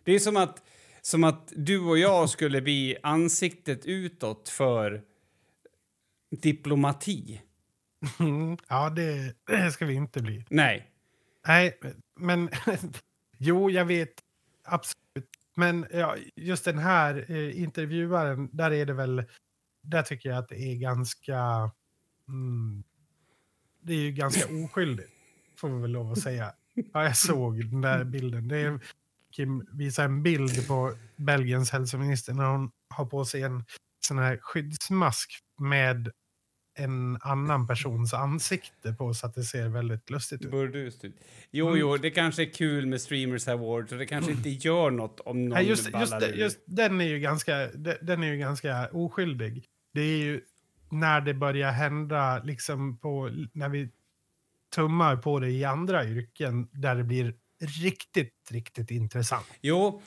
[0.05, 0.63] Det är som att,
[1.09, 5.03] som att du och jag skulle bli ansiktet utåt för
[6.31, 7.43] diplomati.
[8.21, 10.45] Mm, ja, det, det ska vi inte bli.
[10.51, 10.91] Nej.
[11.47, 11.81] Nej,
[12.21, 12.51] men...
[13.39, 14.13] jo, jag vet.
[14.65, 15.31] Absolut.
[15.55, 19.25] Men ja, just den här eh, intervjuaren, där är det väl...
[19.83, 21.71] Där tycker jag att det är ganska...
[22.29, 22.85] Mm,
[23.83, 25.13] det är ju ganska oskyldigt,
[25.57, 26.53] får vi väl lov att säga.
[26.75, 28.49] Ja, jag såg den där bilden.
[28.49, 28.81] Det är,
[29.39, 33.65] Kim visar en bild på Belgiens hälsominister när hon har på sig en
[34.07, 35.31] sån här skyddsmask
[35.61, 36.11] med
[36.79, 40.51] en annan persons ansikte på så att det ser väldigt lustigt ut.
[40.51, 41.15] Burdust ut.
[41.51, 41.81] Jo, Mm.
[41.81, 45.45] jo, det kanske är kul med Streamers Awards och det kanske inte gör något om
[45.45, 46.35] någon Nej, just, just, ballar ur.
[46.35, 49.65] just den är ju ganska, de- den är ju ganska oskyldig.
[49.95, 50.41] Det är ju
[50.91, 53.89] när det börjar hända, liksom på, när vi
[54.75, 59.47] tummar på det i andra yrken, där det blir riktigt, riktigt intressant.
[59.61, 60.03] Jo,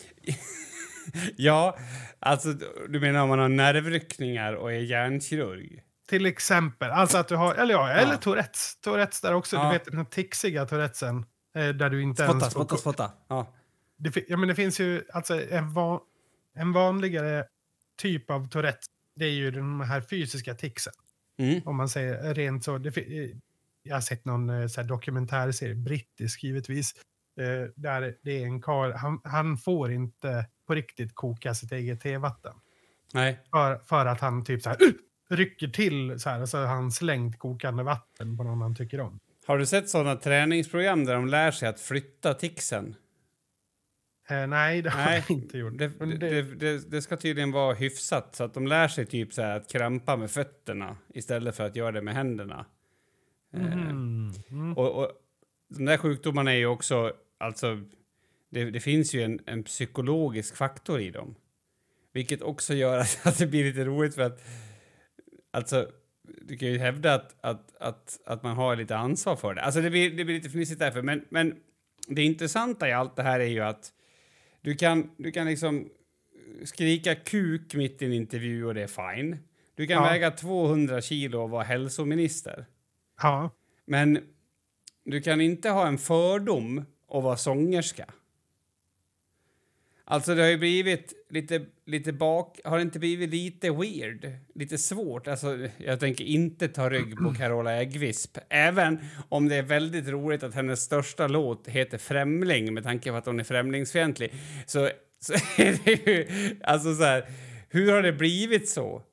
[1.38, 1.78] ja,
[2.20, 2.54] alltså
[2.90, 5.84] du menar om man har nervryckningar och är hjärnkirurg?
[6.10, 8.18] Till exempel, alltså att du har, eller ja, eller Ja.
[8.18, 8.76] Tourettes.
[8.82, 9.64] Tourettes där också, Ja.
[9.66, 11.26] du vet den här tixiga Tourettesen.
[11.56, 12.54] eh, Där du inte Spotta, ens...
[12.54, 13.12] spotta, spotta.
[13.28, 13.54] Ja.
[13.98, 16.02] Det, ja, men det finns ju alltså en, va,
[16.56, 17.46] en vanligare
[18.02, 18.86] typ av Tourettes.
[19.16, 20.94] Det är ju de här fysiska ticsen.
[21.40, 21.62] Mm.
[21.66, 22.78] Om man säger rent så.
[22.78, 23.30] Det, eh,
[23.84, 26.94] jag har sett någon eh, så här dokumentärserie, brittisk givetvis.
[27.38, 32.02] Eh, där det är en karl, han, han får inte på riktigt koka sitt eget
[32.02, 32.54] tevatten.
[33.14, 33.40] Nej.
[33.52, 34.94] För, för att han typ så här, "Uh!"
[35.36, 39.20] rycker till så här, så har han slängt kokande vatten på någon han tycker om.
[39.46, 42.96] Har du sett såna träningsprogram där de lär sig att flytta tixen?
[44.30, 45.78] Eh, nej, det har Nej, jag inte gjort.
[45.78, 49.42] Det, det, det, det, ska tydligen vara hyfsat så att de lär sig typ så
[49.42, 52.66] att krampa med fötterna istället för att göra det med händerna.
[53.54, 54.78] Eh, mm, mm.
[54.78, 55.12] Och, och
[55.78, 57.82] de där sjukdomarna är ju också, alltså,
[58.50, 61.36] det, det finns ju en, en psykologisk faktor i dem.
[62.14, 64.44] Vilket också gör att, att det blir lite roligt för att,
[65.52, 65.88] alltså,
[66.42, 69.62] du kan ju hävda att, att, att, att man har lite ansvar för det.
[69.62, 71.56] Alltså det blir, det blir lite fnissigt därför, men, men
[72.08, 73.92] det intressanta i allt det här är ju att
[74.62, 75.90] du kan, du kan liksom
[76.64, 79.38] skrika kuk mitt i en intervju och det är fine.
[79.76, 80.10] Du kan Ja.
[80.10, 82.66] väga 200 kilo och vara hälsominister.
[83.22, 83.50] Ja,
[83.86, 84.20] Men
[85.06, 88.06] du kan inte ha en fördom och vara sångerska.
[90.06, 92.60] Alltså det har ju blivit lite, lite bak...
[92.64, 94.32] Har det inte blivit lite weird?
[94.56, 95.28] Lite svårt?
[95.28, 98.38] Alltså jag tänker inte ta rygg på Carola Äggvisp.
[98.50, 99.00] Även
[99.30, 103.26] om det är väldigt roligt att hennes största låt heter Främling med tanke på att
[103.26, 104.34] hon är främlingsfientlig.
[104.66, 104.90] Så
[105.22, 106.28] så är det ju...
[106.64, 107.26] Alltså så här,
[107.70, 109.04] hur har det blivit så?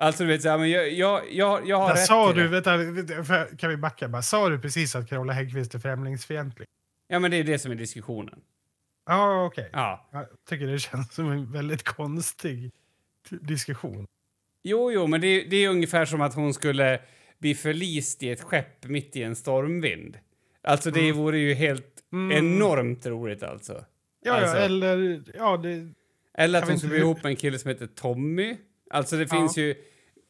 [0.00, 2.48] Alltså du vet, så här, men jag, jag, jag, jag har rätt sa du, det.
[2.48, 4.22] vänta, kan vi backa bara?
[4.22, 6.66] Sa du precis att Carola Häggkvist är främlingsfientlig?
[7.08, 8.40] Ja, men det är det som är diskussionen.
[9.06, 9.70] Ja, okej.
[9.72, 10.08] Ja.
[10.12, 12.70] Jag tycker det känns som en väldigt konstig
[13.30, 14.06] diskussion.
[14.62, 17.00] Jo, jo, men det, det är ungefär som att hon skulle
[17.38, 20.18] bli förlist i ett skepp mitt i en stormvind.
[20.62, 22.38] Alltså det vore ju helt Mm.
[22.46, 23.84] enormt roligt alltså.
[24.24, 24.56] Ja, Alltså.
[24.56, 25.22] ja eller...
[25.34, 25.92] Ja, det,
[26.34, 28.56] Eller att hon skulle bli ihop med en kille som heter Tommy.
[28.90, 29.28] Alltså det Ja.
[29.28, 29.74] finns ju...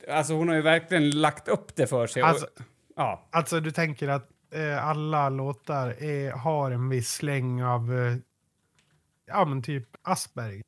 [0.09, 2.23] Alltså hon har ju verkligen lagt upp det för sig.
[2.23, 2.63] Alltså- och,
[2.97, 3.29] ja.
[3.31, 7.99] alltså, du tänker att eh, alla låtar är, har en viss släng av...
[7.99, 8.17] Eh,
[9.27, 10.63] ja, men typ Asperger.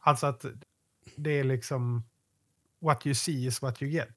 [0.00, 0.44] Alltså att
[1.16, 2.02] det är liksom...
[2.80, 4.08] What you see is what you get.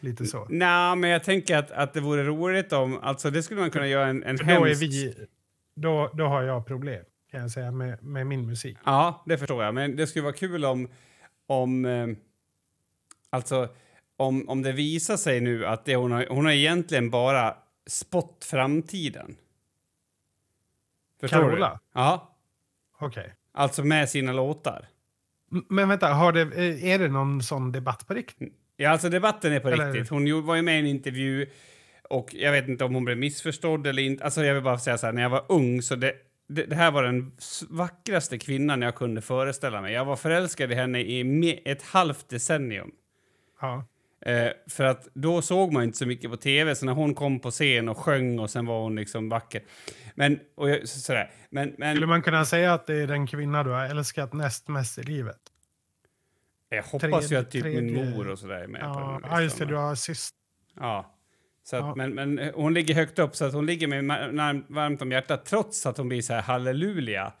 [0.00, 0.46] Lite så.
[0.48, 2.98] Nej, men jag tänker att, att det vore roligt om...
[3.02, 5.14] Alltså det skulle man kunna göra en, en För då är vi...
[5.74, 8.78] Då, då har jag problem, kan jag säga, med, med min musik.
[8.84, 9.74] Ja, det förstår jag.
[9.74, 10.88] Men det skulle vara kul om...
[11.48, 12.06] om eh,
[13.30, 13.68] alltså,
[14.16, 18.44] om, om det visar sig nu att det hon har, hon har egentligen bara spott
[18.50, 19.36] framtiden.
[21.20, 21.70] Förstår Carola?
[21.94, 22.00] du?
[22.00, 22.36] Ja,
[23.00, 23.34] Okej.
[23.52, 24.88] alltså med sina låtar.
[25.68, 28.54] Men vänta, har det, eh, är det någon sån debatt på riktigt?
[28.76, 30.10] Ja, alltså debatten är på Eller- riktigt.
[30.10, 31.50] Hon var ju med i en intervju
[32.10, 34.24] och jag vet inte om hon blev missförstådd eller inte.
[34.24, 36.14] Alltså jag vill bara säga så här, när jag var ung så det,
[36.48, 37.32] det, det här var den
[37.68, 39.92] vackraste kvinnan jag kunde föreställa mig.
[39.94, 42.90] Jag var förälskad i henne i ett halvt decennium.
[43.60, 43.84] Ja.
[44.20, 47.40] Eh, för att då såg man inte så mycket på tv, så när hon kom
[47.40, 49.62] på scen och sjöng och sen var hon liksom vacker.
[50.14, 51.30] Men, och jag, så, sådär.
[51.50, 54.68] Men, Skulle men man kunna säga att det är den kvinna du har älskat näst
[54.68, 55.38] mest i livet?
[56.70, 59.18] jag hoppas ju tredje- att typ min tredje- mor och sådär är med på Ja,
[59.22, 59.64] den ja, just det.
[59.64, 60.38] Du har syster.
[60.76, 61.14] Ja.
[61.70, 61.94] Så att, Ja.
[61.96, 64.02] Men, men eh, hon ligger högt upp, så att hon ligger mig
[64.68, 67.32] varmt, om hjärtat trots att hon blir så här halleluja.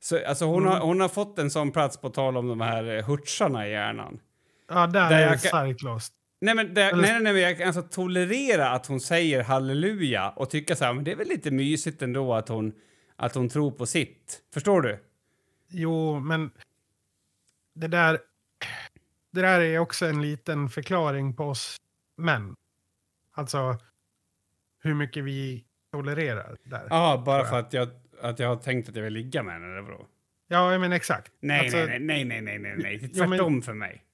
[0.00, 0.72] Så, alltså hon, Mm.
[0.72, 3.70] har, hon har fått en sån plats på tal om de här eh, hurtsarna i
[3.70, 4.20] hjärnan.
[4.68, 6.12] Ja, där, Där är jag starkt lost.
[6.40, 10.30] Nej, men det, Eller- nej, nej, men jag kan alltså tolerera att hon säger halleluja
[10.30, 12.72] och tycka så här, men det är väl lite mysigt ändå att hon,
[13.16, 14.42] att hon tror på sitt.
[14.54, 14.98] Förstår du?
[15.68, 16.50] Jo, men
[17.74, 18.18] det där,
[19.32, 21.76] det där är också en liten förklaring på oss
[22.16, 22.54] män.
[23.40, 23.78] Alltså
[24.82, 26.86] hur mycket vi tolererar där.
[26.90, 27.88] Ja, Ja, bara för att jag,
[28.20, 30.06] att jag har tänkt att jag vill ligga med henne, eller vadå?
[30.48, 31.32] jag men exakt.
[31.40, 34.04] Nej, Alltså, nej, nej, nej, nej, nej, nej, det är Jo, men- tvärtom för mig.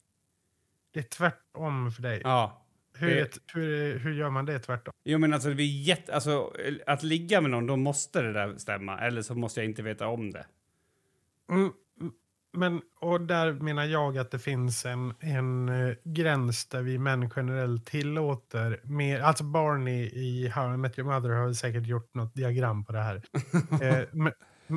[0.93, 2.20] Det är tvärtom för dig.
[2.24, 2.66] Ja.
[2.95, 4.95] hur, det- hur, hur gör man det tvärtom?
[5.05, 6.14] Jo, men alltså det blir jätte...
[6.14, 6.53] Alltså,
[6.87, 8.99] att ligga med någon, då måste det där stämma.
[9.01, 10.47] Eller så måste jag inte veta om det.
[11.51, 11.72] Mm,
[12.53, 17.31] men, och där menar jag att det finns en, en eh, gräns där vi män
[17.37, 19.21] generellt tillåter mer.
[19.21, 23.03] Alltså Barney i How I Met Your Mother har säkert gjort något diagram på det
[23.03, 23.23] här.
[23.83, 24.33] eh, men,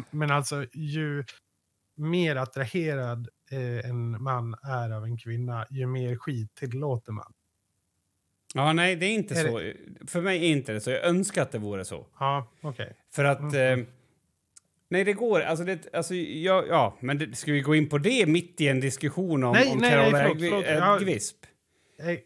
[0.09, 1.23] men alltså ju
[1.95, 7.33] mer attraherad eh, en man är av en kvinna, ju mer skit tillåter man.
[8.53, 9.73] Ja, nej, det är inte Är så.
[10.07, 10.89] För mig är inte det så.
[10.89, 12.07] Jag önskar att det vore så.
[12.19, 12.95] Ja, okej.
[13.11, 13.53] För att...
[13.53, 13.79] Mm.
[13.79, 13.85] Eh,
[14.89, 15.41] nej, det går.
[15.41, 18.67] Alltså, det, alltså ja, ja, men det, ska vi gå in på det mitt i
[18.67, 20.65] en diskussion om, Nej, om nej, Carola nej, förlåt, Äggvi- förlåt.
[20.67, 20.97] Ja.
[20.97, 21.35] Äggvisp?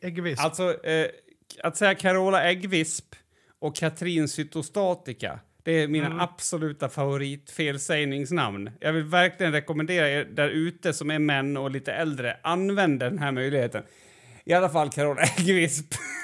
[0.01, 0.43] Äggvisp.
[0.43, 1.07] Alltså, eh,
[1.63, 3.15] att säga Carola Äggvisp
[3.59, 6.19] och Katrin Cytostatika, det är mina Mm.
[6.19, 8.71] absoluta favoritfelsägningsnamn.
[8.79, 13.19] Jag vill verkligen rekommendera er där ute som är män och lite äldre, använd den
[13.19, 13.83] här möjligheten.
[14.45, 15.93] I alla fall Carola Äggvisp.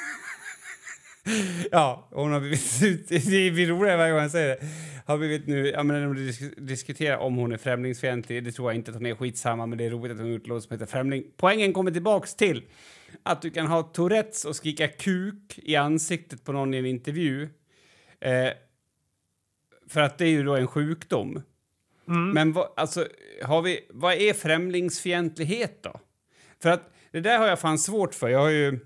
[1.71, 3.07] ja, hon har blivit...
[3.09, 4.67] Det blir roligare varje gång jag säger det.
[5.05, 5.67] Har blivit nu...
[5.67, 8.97] Ja, men när de disk- diskuterar om hon är främlingsfientlig, det tror jag inte att
[8.97, 11.23] hon är skitsamma, men det är roligt att hon låt som heter Främling.
[11.37, 12.63] Poängen kommer tillbaks till
[13.23, 17.49] att du kan ha Tourettes och skrika kuk i ansiktet på någon i en intervju.
[18.21, 18.49] Eh,
[19.87, 21.41] för att det är ju då en sjukdom.
[22.07, 22.29] Mm.
[22.31, 23.07] Men vad, alltså,
[23.43, 25.99] har vi, vad är främlingsfientlighet då?
[26.61, 28.29] För att det där har jag fan svårt för.
[28.29, 28.79] Jag har ju...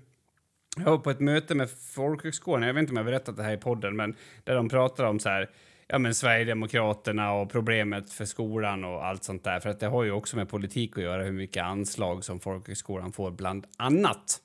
[0.76, 3.52] Jag var på ett möte med folkhögskolan, jag vet inte om jag berättat det här
[3.52, 5.50] i podden, men där de pratar om så här,
[5.86, 9.60] ja men Sverigedemokraterna och problemet för skolan och allt sånt där.
[9.60, 13.12] För att det har ju också med politik att göra, hur mycket anslag som folkhögskolan
[13.12, 14.40] får bland annat.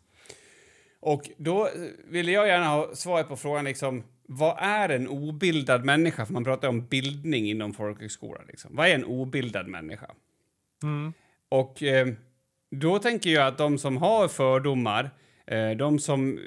[1.00, 1.72] Och då eh,
[2.06, 6.26] ville jag gärna ha svaret på frågan liksom, vad är en obildad människa?
[6.26, 8.46] För man pratar om bildning inom folkhögskolan.
[8.48, 8.76] Liksom.
[8.76, 10.12] Vad är en obildad människa?
[10.84, 11.14] Mm.
[11.50, 12.08] Och eh,
[12.72, 15.10] då tänker jag att de som har fördomar,
[15.50, 16.40] Eh, de som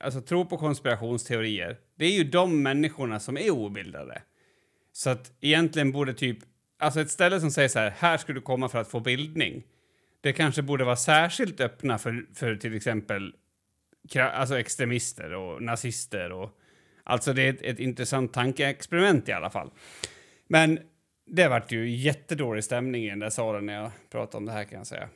[0.00, 4.22] alltså, tror på konspirationsteorier, det är ju de människorna som är obildade.
[4.92, 6.38] Så att egentligen borde typ,
[6.78, 9.62] alltså ett ställe som säger så här, här ska du komma för att få bildning.
[10.20, 13.34] Det kanske borde vara särskilt öppna för, för till exempel
[14.16, 16.50] alltså extremister och nazister och
[17.04, 19.70] alltså det är ett, ett intressant tankeexperiment i alla fall.
[20.46, 20.78] Men
[21.26, 24.64] det vart ju jättedålig stämning i den där salen när jag pratade om det här
[24.64, 25.08] kan jag säga.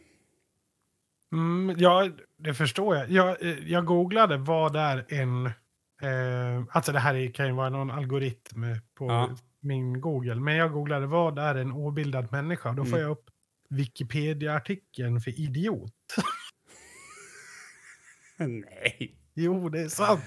[1.33, 2.09] Mm, ja,
[2.39, 3.11] det förstår jag.
[3.11, 3.43] jag.
[3.43, 5.47] eh, Jag googlade vad är en...
[6.03, 8.65] Eh, alltså det här är- kan ju vara någon algoritm
[8.95, 9.37] på Ja.
[9.61, 10.35] min Google.
[10.35, 12.73] Men jag googlade vad är en obildad människa.
[12.73, 13.01] Då får Mm.
[13.01, 13.25] jag upp
[13.71, 15.93] Wikipedia-artikeln för idiot.
[18.37, 19.15] Nej.
[19.35, 20.21] Jo, det är sant.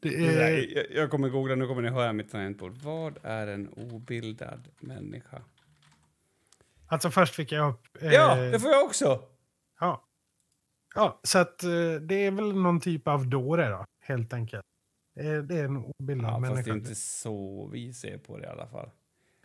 [0.00, 2.72] Det Det är, där, jag, jag kommer googla, nu kommer ni höra mitt tangentbord.
[2.82, 5.42] Vad är en obildad människa?
[6.90, 8.02] alltså först fick jag upp...
[8.02, 9.22] eh, Ja, det får jag också!
[10.94, 11.70] Ja, så att eh,
[12.00, 14.62] det är väl någon typ av dåre då, helt enkelt.
[15.20, 16.56] Eh, det är en obildad ja, människa.
[16.56, 18.90] Fast det är inte så vi ser på det i alla fall.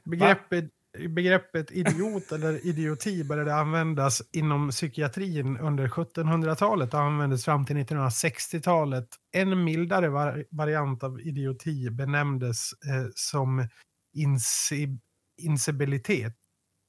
[0.04, 0.66] Begreppet,
[1.10, 9.08] begreppet idiot eller idioti började användas inom psykiatrin under 1700-talet och användes fram till 1960-talet.
[9.32, 13.68] En mildare var variant av idioti benämndes eh, som
[14.14, 14.98] insi
[15.38, 16.34] insibilitet.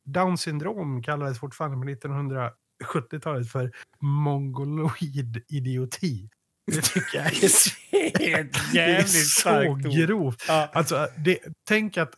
[0.05, 2.53] Down syndrom kallades fortfarande 1900
[2.85, 6.29] 70-talet för mongoloid idioti.
[6.67, 7.33] Det tycker jag är,
[8.73, 9.03] det är
[9.43, 10.45] så grovt.
[10.49, 10.71] Ja.
[10.73, 12.15] Alltså, det, tänk att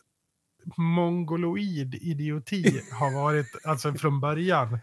[0.77, 4.79] mongoloid idioti har varit, alltså från början,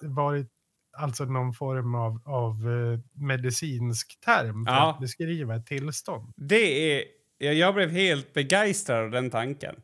[0.00, 0.48] varit
[0.92, 4.90] alltså någon form av, av eh, medicinsk term för ja.
[4.90, 6.32] att beskriva ett tillstånd.
[6.36, 7.04] Det är,
[7.52, 9.74] jag blev helt begeistrad av den tanken.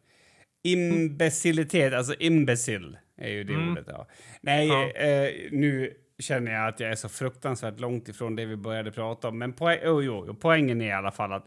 [0.64, 3.70] Imbecillitet, alltså imbecill är ju det Mm.
[3.72, 3.86] ordet.
[3.88, 4.06] Ja.
[4.40, 4.90] Nej, Ja.
[4.90, 9.28] eh, nu känner jag att jag är så fruktansvärt långt ifrån det vi började prata
[9.28, 9.38] om.
[9.38, 11.46] Men poäng, oh, jo, poängen är i alla fall att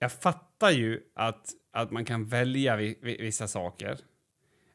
[0.00, 3.96] jag fattar ju att, att man kan välja vi, vi, vissa saker.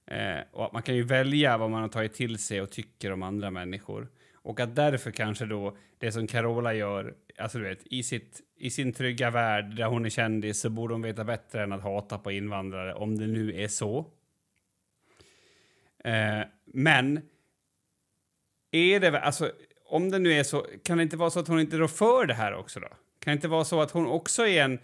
[0.07, 3.11] Eh, och att man kan ju välja vad man har tagit till sig och tycker
[3.11, 4.07] om andra människor.
[4.35, 8.69] Och att därför kanske då det som Carola gör, alltså du vet, i, sitt, i
[8.69, 12.17] sin trygga värld där hon är kändis så borde hon veta bättre än att hata
[12.17, 14.05] på invandrare, om det nu är så.
[16.03, 17.21] Eh, men
[18.71, 19.51] är det, alltså,
[19.85, 22.25] om det nu är så, kan det inte vara så att hon inte rår för
[22.25, 22.87] det här också då?
[22.87, 24.79] Kan det inte vara så att hon också är en,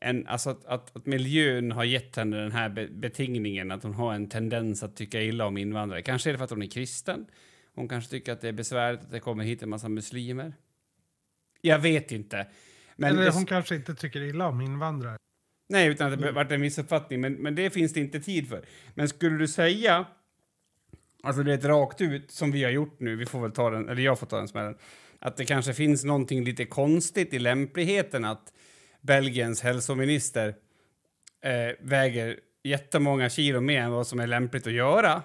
[0.00, 3.94] en alltså att, att, att miljön har gett henne den här be, betingningen, att hon
[3.94, 6.02] har en tendens att tycka illa om invandrare?
[6.02, 7.26] Kanske är det för att hon är kristen?
[7.74, 10.54] Hon kanske tycker att det är besvärligt att det kommer hit en massa muslimer?
[11.60, 12.46] Jag vet inte.
[12.96, 15.16] Men Eller det, hon kanske inte tycker illa om invandrare.
[15.68, 17.20] Nej, utan att det varit en missuppfattning.
[17.20, 18.64] Men, men det finns det inte tid för.
[18.94, 20.06] Men skulle du säga,
[21.26, 23.70] alltså det är ett rakt ut, som vi har gjort nu, vi får väl ta
[23.70, 24.76] den, eller jag får ta den smällen,
[25.18, 28.52] att det kanske finns någonting lite konstigt i lämpligheten att
[29.00, 30.54] Belgiens hälsominister
[31.42, 35.22] eh, väger jättemånga kilo mer än vad som är lämpligt att göra.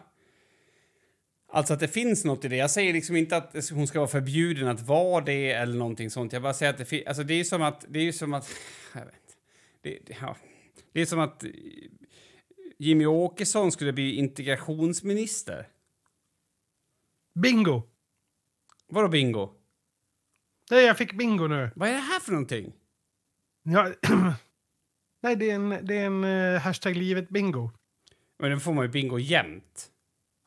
[1.53, 2.55] Alltså att det finns något i det.
[2.55, 6.33] Jag säger liksom inte att hon ska vara förbjuden att vara det eller någonting sånt.
[6.33, 7.07] Jag bara säger att det finns...
[7.07, 7.85] Alltså det är som att...
[7.89, 8.49] Det är som att...
[8.93, 9.33] Jag vet inte.
[9.81, 10.35] Det, det, ja.
[10.93, 11.43] det är som att
[12.77, 15.67] Jimmy Åkesson skulle bli integrationsminister.
[17.33, 17.83] Bingo!
[18.87, 19.49] Vadå bingo?
[20.71, 21.71] Nej, jag fick bingo nu.
[21.75, 22.73] Vad är det här för någonting?
[23.63, 23.93] Ja,
[25.23, 27.71] Nej, det är en, det är en uh, hashtag livet bingo.
[28.39, 29.87] Men då får man ju bingo jämt.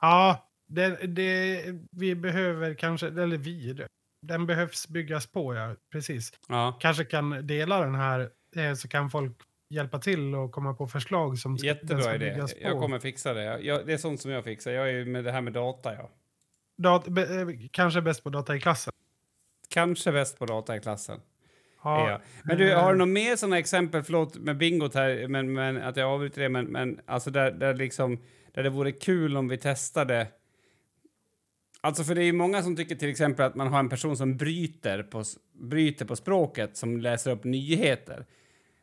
[0.01, 3.87] Ja, det, det, vi behöver kanske, eller vi,
[4.23, 6.33] den behövs byggas på, ja, precis.
[6.49, 6.79] Ja.
[6.81, 9.33] Kanske kan dela den här eh, så kan folk
[9.71, 12.31] hjälpa till och komma på förslag som ska, den Jättebra ska idé.
[12.31, 12.61] byggas på.
[12.63, 13.61] Jag kommer fixa det.
[13.61, 14.71] Jag, det är sånt som jag fixar.
[14.73, 16.11] Jag är ju med det här med data, ja.
[16.77, 18.93] Dat, be, eh, kanske bäst på data i klassen.
[19.69, 21.21] Kanske bäst på data i klassen.
[21.83, 22.21] Ja, jag.
[22.45, 25.77] Men du, har du eh, några mer sådana exempel, förlåt med bingot här, men, men
[25.77, 28.19] att jag avbryter det, men, men alltså där, där liksom,
[28.53, 30.27] där det vore kul om vi testade.
[31.81, 34.17] Alltså för det är ju många som tycker till exempel att man har en person
[34.17, 38.27] som bryter på, bryter på språket, som läser upp nyheter.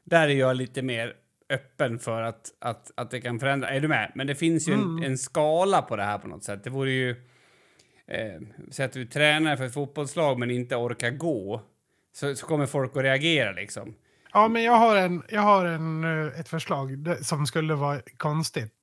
[0.03, 1.15] Där är jag lite mer
[1.49, 3.69] öppen för att, att, att det kan förändra.
[3.69, 4.11] Är du med?
[4.15, 4.97] Men det finns ju Mm.
[4.97, 6.63] en, en skala på det här på något sätt.
[6.63, 7.15] Det vore ju...
[8.12, 8.41] Eh,
[8.72, 11.62] så att du tränar för ett fotbollslag men inte orkar gå.
[12.14, 13.95] Så, så kommer folk att reagera liksom.
[14.34, 18.74] Ja, men jag har, en, jag har en, eh, ett förslag som skulle vara konstigt.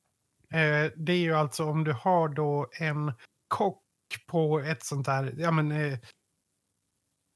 [0.53, 3.13] Eh, det är ju alltså om du har då en
[3.49, 3.83] kock
[4.27, 5.99] på ett sånt här, ja men, eh,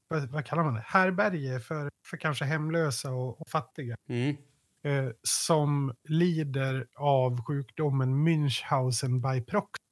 [0.07, 0.85] vad, vad kallar man det?
[0.87, 3.95] Härberge för, för kanske hemlösa och, och fattiga.
[4.09, 4.35] Mm.
[4.83, 9.82] Eh, som lider av sjukdomen Münchhausen by proxy.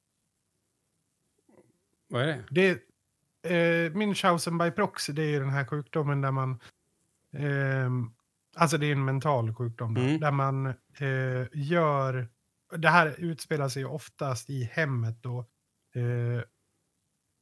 [2.12, 2.44] Vad är det?
[2.52, 2.70] Det,
[3.88, 6.60] eh, Münchhausen by proxy, det är ju den här sjukdomen där man...
[7.34, 8.14] ehm,
[8.56, 10.20] alltså det är en mental sjukdom då, Mm.
[10.20, 10.66] där man
[10.98, 12.28] eh, gör...
[12.78, 15.40] Det här utspelar sig oftast i hemmet då.
[15.96, 16.42] Eh,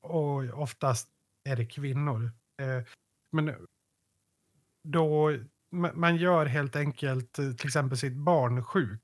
[0.01, 1.09] och oftast
[1.43, 2.31] är det kvinnor.
[2.61, 2.83] Eh,
[3.31, 3.55] men
[4.83, 5.29] då...
[5.71, 9.01] ma- Man gör helt enkelt eh, till exempel sitt barn sjuk.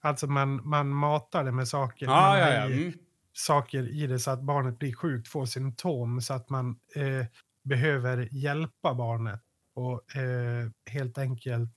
[0.00, 2.06] Alltså man, man matar det med saker.
[2.06, 2.64] Ja, man ja, ja.
[2.64, 2.92] Mm.
[3.38, 7.26] Saker i det så att barnet blir sjukt, får symptom så att man eh,
[7.62, 9.40] behöver hjälpa barnet
[9.74, 11.70] och eh, helt enkelt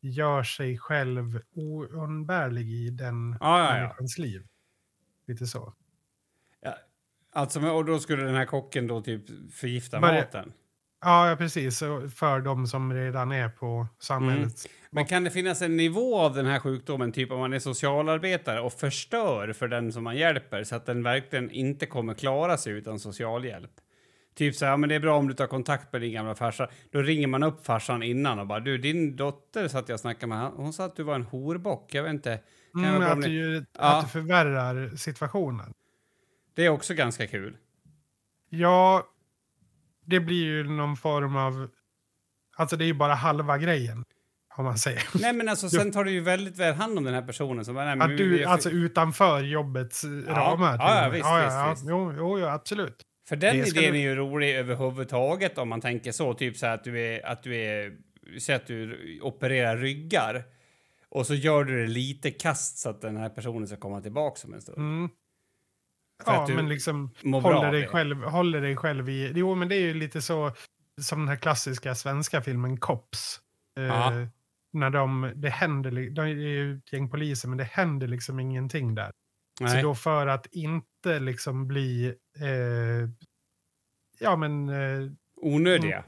[0.00, 3.82] gör sig själv oumbärlig i den Ja, ja, ja.
[3.82, 4.46] människans liv.
[5.26, 5.74] Lite så.
[6.60, 6.74] ja.
[7.32, 10.52] Alltså, och då skulle den här kocken då typ förgifta Börja- maten?
[11.06, 11.78] Ja, ja, precis.
[12.16, 14.68] För de som redan är på samhällets...
[14.90, 18.60] Men kan det finnas en nivå av den här sjukdomen, typ om man är socialarbetare
[18.60, 22.72] och förstör för den som man hjälper så att den verkligen inte kommer klara sig
[22.72, 23.70] utan socialhjälp?
[24.34, 26.68] Typ så här, men det är bra om du tar kontakt med din gamla farsa.
[26.90, 30.50] Då ringer man upp farsan innan och bara du, din dotter satt jag snackade med,
[30.56, 31.94] hon sa att du var en horbock.
[31.94, 32.40] Jag vet inte.
[32.72, 33.98] Kan Mm, att, du, Ja.
[33.98, 35.72] att du förvärrar situationen.
[36.54, 37.56] Det är också ganska kul.
[38.48, 39.06] Ja,
[40.06, 41.68] det blir ju någon form av...
[42.56, 44.04] Alltså det är ju bara halva grejen,
[44.56, 45.02] om man säger.
[45.20, 47.74] Nej men alltså sen tar du ju väldigt väl hand om den här personen som
[47.74, 50.76] nej, Att du, vi- alltså utanför jobbets eh, ramar.
[50.78, 51.10] ja, med.
[51.12, 51.84] visst, ja, visst, ja, visst.
[51.88, 53.02] Jo, jo, jo, absolut.
[53.28, 56.34] För den Det idén du- är ju rolig överhuvudtaget om man tänker så.
[56.34, 57.92] Typ så här att du är, att du är,
[58.40, 60.44] säg att du opererar ryggar
[61.08, 64.40] och så gör du det lite kast så att den här personen ska komma tillbaka
[64.48, 64.78] om en stund.
[64.78, 65.10] Mm.
[66.24, 69.32] För Ja, men liksom håller dig, själv, håller dig själv i...
[69.34, 70.52] Jo, men det är ju lite så
[71.00, 73.40] som den här klassiska svenska filmen Cops.
[73.78, 74.26] Eh,
[74.72, 78.94] när de, det händer, de är ju ett gäng poliser, men det händer liksom ingenting
[78.94, 79.10] där.
[79.58, 79.82] Så Nej.
[79.82, 82.14] då för att inte liksom bli...
[82.40, 83.10] Eh,
[84.18, 84.68] ja, men...
[84.68, 86.04] Eh, Onödiga.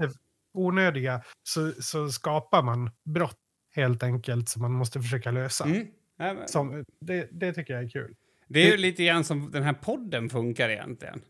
[0.54, 3.38] onödiga så, så skapar man brott
[3.74, 5.64] helt enkelt som man måste försöka lösa.
[5.64, 6.46] Mm.
[6.46, 8.14] Som, det, det tycker jag är kul.
[8.48, 11.20] Det är ju lite grann som den här podden funkar egentligen.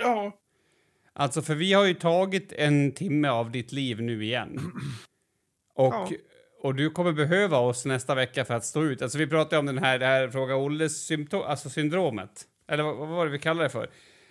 [0.00, 0.32] Ja.
[1.12, 4.72] Alltså, för vi har ju tagit en timme av ditt liv nu igen.
[5.74, 6.08] Och, Ja.
[6.62, 9.02] och du kommer behöva oss nästa vecka för att stå ut.
[9.02, 12.42] Alltså, vi pratade om den här, det här Fråga Olles symptom, alltså syndromet.
[12.68, 13.90] Eller vad, vad var det vi kallade det för?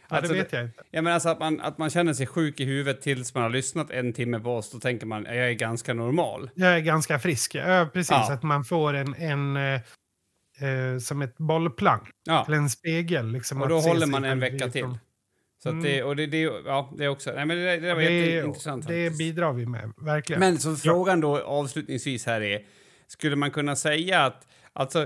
[0.10, 0.84] Ja, Alltså, det vet jag inte.
[0.92, 3.50] Ja, men alltså att man, att man känner sig sjuk i huvudet tills man har
[3.50, 4.72] lyssnat en timme på oss.
[4.72, 6.50] Då tänker man, jag är ganska normal.
[6.56, 7.56] Jag är ganska frisk.
[7.56, 8.12] Ja, precis.
[8.12, 8.34] Ja.
[8.34, 9.58] Att man får en, en
[10.62, 12.10] eh, som ett bollplank.
[12.24, 13.32] Ja, Eller en spegel.
[13.32, 14.98] Liksom, och då håller man en vecka till.
[15.64, 18.02] Så att det, och det, det, ja, det är också, nej men det, det var
[18.02, 19.18] Det, det faktiskt.
[19.18, 20.40] bidrar vi med, verkligen.
[20.40, 22.66] Men så frågan då avslutningsvis här är,
[23.08, 25.02] skulle man kunna säga att, alltså,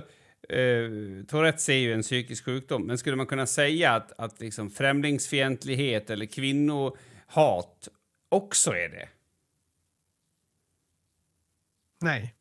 [0.50, 0.90] eh,
[1.28, 6.10] Tourettes är ju en psykisk sjukdom, men skulle man kunna säga att, att liksom främlingsfientlighet
[6.10, 7.88] eller kvinnohat
[8.30, 9.10] också är det?
[12.02, 12.34] Nej.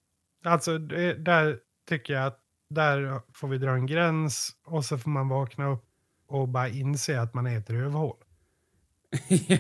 [0.45, 2.41] Alltså, det, där tycker jag att
[2.71, 5.85] där får vi dra en gräns och så får man vakna upp
[6.27, 8.17] och bara inse att man är ett rövhål.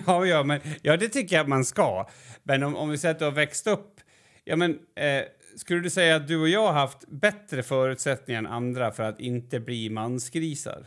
[0.06, 2.08] ja, ja, men, ja, det tycker jag att man ska.
[2.42, 4.00] Men om, om vi säger att du har växt upp...
[4.44, 5.24] Ja, men, eh,
[5.56, 9.20] skulle du säga att du och jag har haft bättre förutsättningar än andra för att
[9.20, 10.86] inte bli mansgrisar?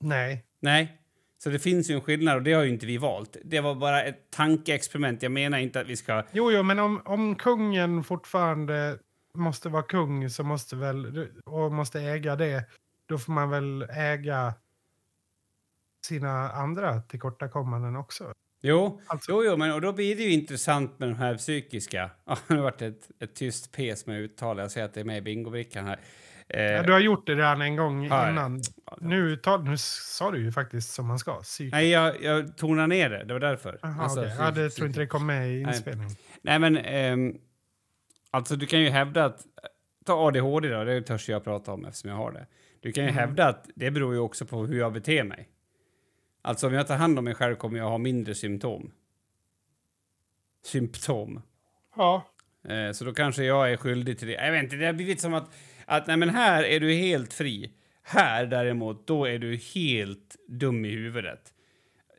[0.00, 0.44] Nej.
[0.60, 1.00] Nej.
[1.38, 3.36] Så det finns ju en skillnad och det har ju inte vi valt.
[3.44, 5.22] Det var bara ett tankeexperiment.
[5.22, 6.22] Jag menar inte att vi ska...
[6.32, 8.98] Jo, jo, men om, om kungen fortfarande
[9.36, 12.64] måste vara kung så måste väl, och måste äga det,
[13.06, 14.54] då får man väl äga
[16.06, 18.32] sina andra tillkortakommanden också.
[18.62, 22.10] Jo, Alltså- jo, jo men och då blir det ju intressant med de här psykiska...
[22.26, 24.58] Ja, nu vart det ett, ett tyst pes med uttal.
[24.58, 26.00] Jag ser att det är med i bingobrickan här.
[26.48, 28.62] Eh, Ja, du har gjort det redan en gång jag innan.
[29.00, 31.34] Nu, tar, nu sa du ju faktiskt som man ska.
[31.42, 31.72] Psyk.
[31.72, 33.24] Nej, jag, jag tonar ner det.
[33.24, 33.78] Det var därför.
[33.82, 34.34] Aha, Alltså, okej.
[34.38, 36.16] Ja, det tror inte det kom med i inspelningen.
[36.42, 37.34] Nej, men ehm,
[38.36, 39.46] alltså du kan ju hävda att
[40.04, 42.46] ta ADHD då, det törs jag prata om eftersom jag har det.
[42.80, 43.20] Du kan ju Mm.
[43.20, 45.48] hävda att det beror ju också på hur jag beter mig.
[46.42, 48.92] Alltså om jag tar hand om mig själv kommer jag ha mindre symptom.
[50.64, 51.42] Symptom.
[51.96, 52.26] Ja.
[52.68, 54.34] Eh, så då kanske jag är skyldig till det.
[54.34, 55.50] Jag vet inte, det har blivit som att,
[55.86, 57.72] att nej men här är du helt fri.
[58.02, 61.52] Här däremot, då är du helt dum i huvudet.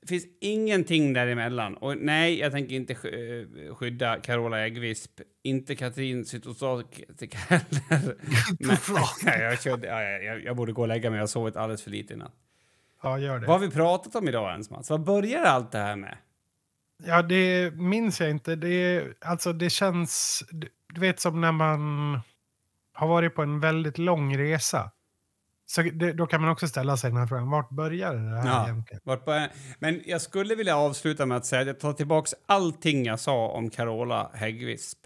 [0.08, 1.78] Finns ingenting däremellan.
[1.78, 5.22] Och nej, jag tänker inte eh, skydda Carola Äggvisp.
[5.44, 8.16] Inte Katrin Zytosdottir heller.
[9.26, 11.18] Men, jag, körde, ja, jag, jag borde gå och lägga mig.
[11.18, 12.34] Jag har sovit alldeles för lite i natt.
[13.04, 13.48] ja, gör det.
[13.48, 14.90] Vad har vi pratat om idag ens, Mats?
[14.90, 16.18] Vad börjar allt det här med?
[17.06, 18.56] Ja, det minns jag inte.
[18.56, 20.44] Det, alltså, det känns...
[20.94, 21.80] Du vet som när man
[22.94, 24.92] har varit på en väldigt lång resa.
[25.70, 27.50] Så det, då kan man också ställa sig den här frågan.
[27.50, 28.64] Vart började det här Ja.
[28.64, 29.02] egentligen?
[29.04, 29.50] Vart börjar-
[29.80, 33.48] Men jag skulle vilja avsluta med att säga att jag tar tillbaka allting jag sa
[33.48, 34.98] om Carola Häggvisp.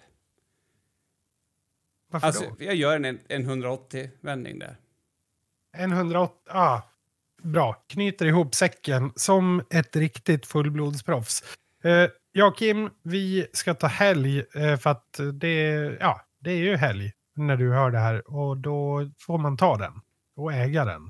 [2.12, 2.55] Varför Alltså, då?
[2.66, 4.78] jag gör en, en 180-vändning där.
[5.78, 6.34] En 108...
[6.49, 6.82] Ah,
[7.43, 7.74] bra.
[7.88, 11.43] Knyter ihop säcken som ett riktigt fullblodsproffs.
[11.84, 15.62] Eh, jag och Kim, vi ska ta helg eh, för att det,
[15.99, 19.78] ja, det är ju helg när du hör det här och då får man ta
[19.78, 19.93] den
[20.43, 21.09] och äga den.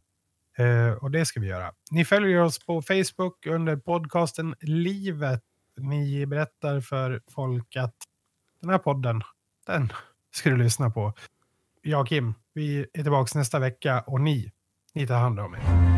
[0.57, 1.73] Eh, och det ska vi göra.
[1.91, 5.41] Ni följer oss på Facebook under podcasten Livet.
[5.77, 7.95] Ni berättar för folk att
[8.61, 9.21] den här podden,
[9.67, 9.93] den
[10.35, 11.13] ska du lyssna på.
[11.81, 14.51] Jag och Kim, vi är tillbaka nästa vecka och ni,
[14.93, 15.90] ni tar hand om er.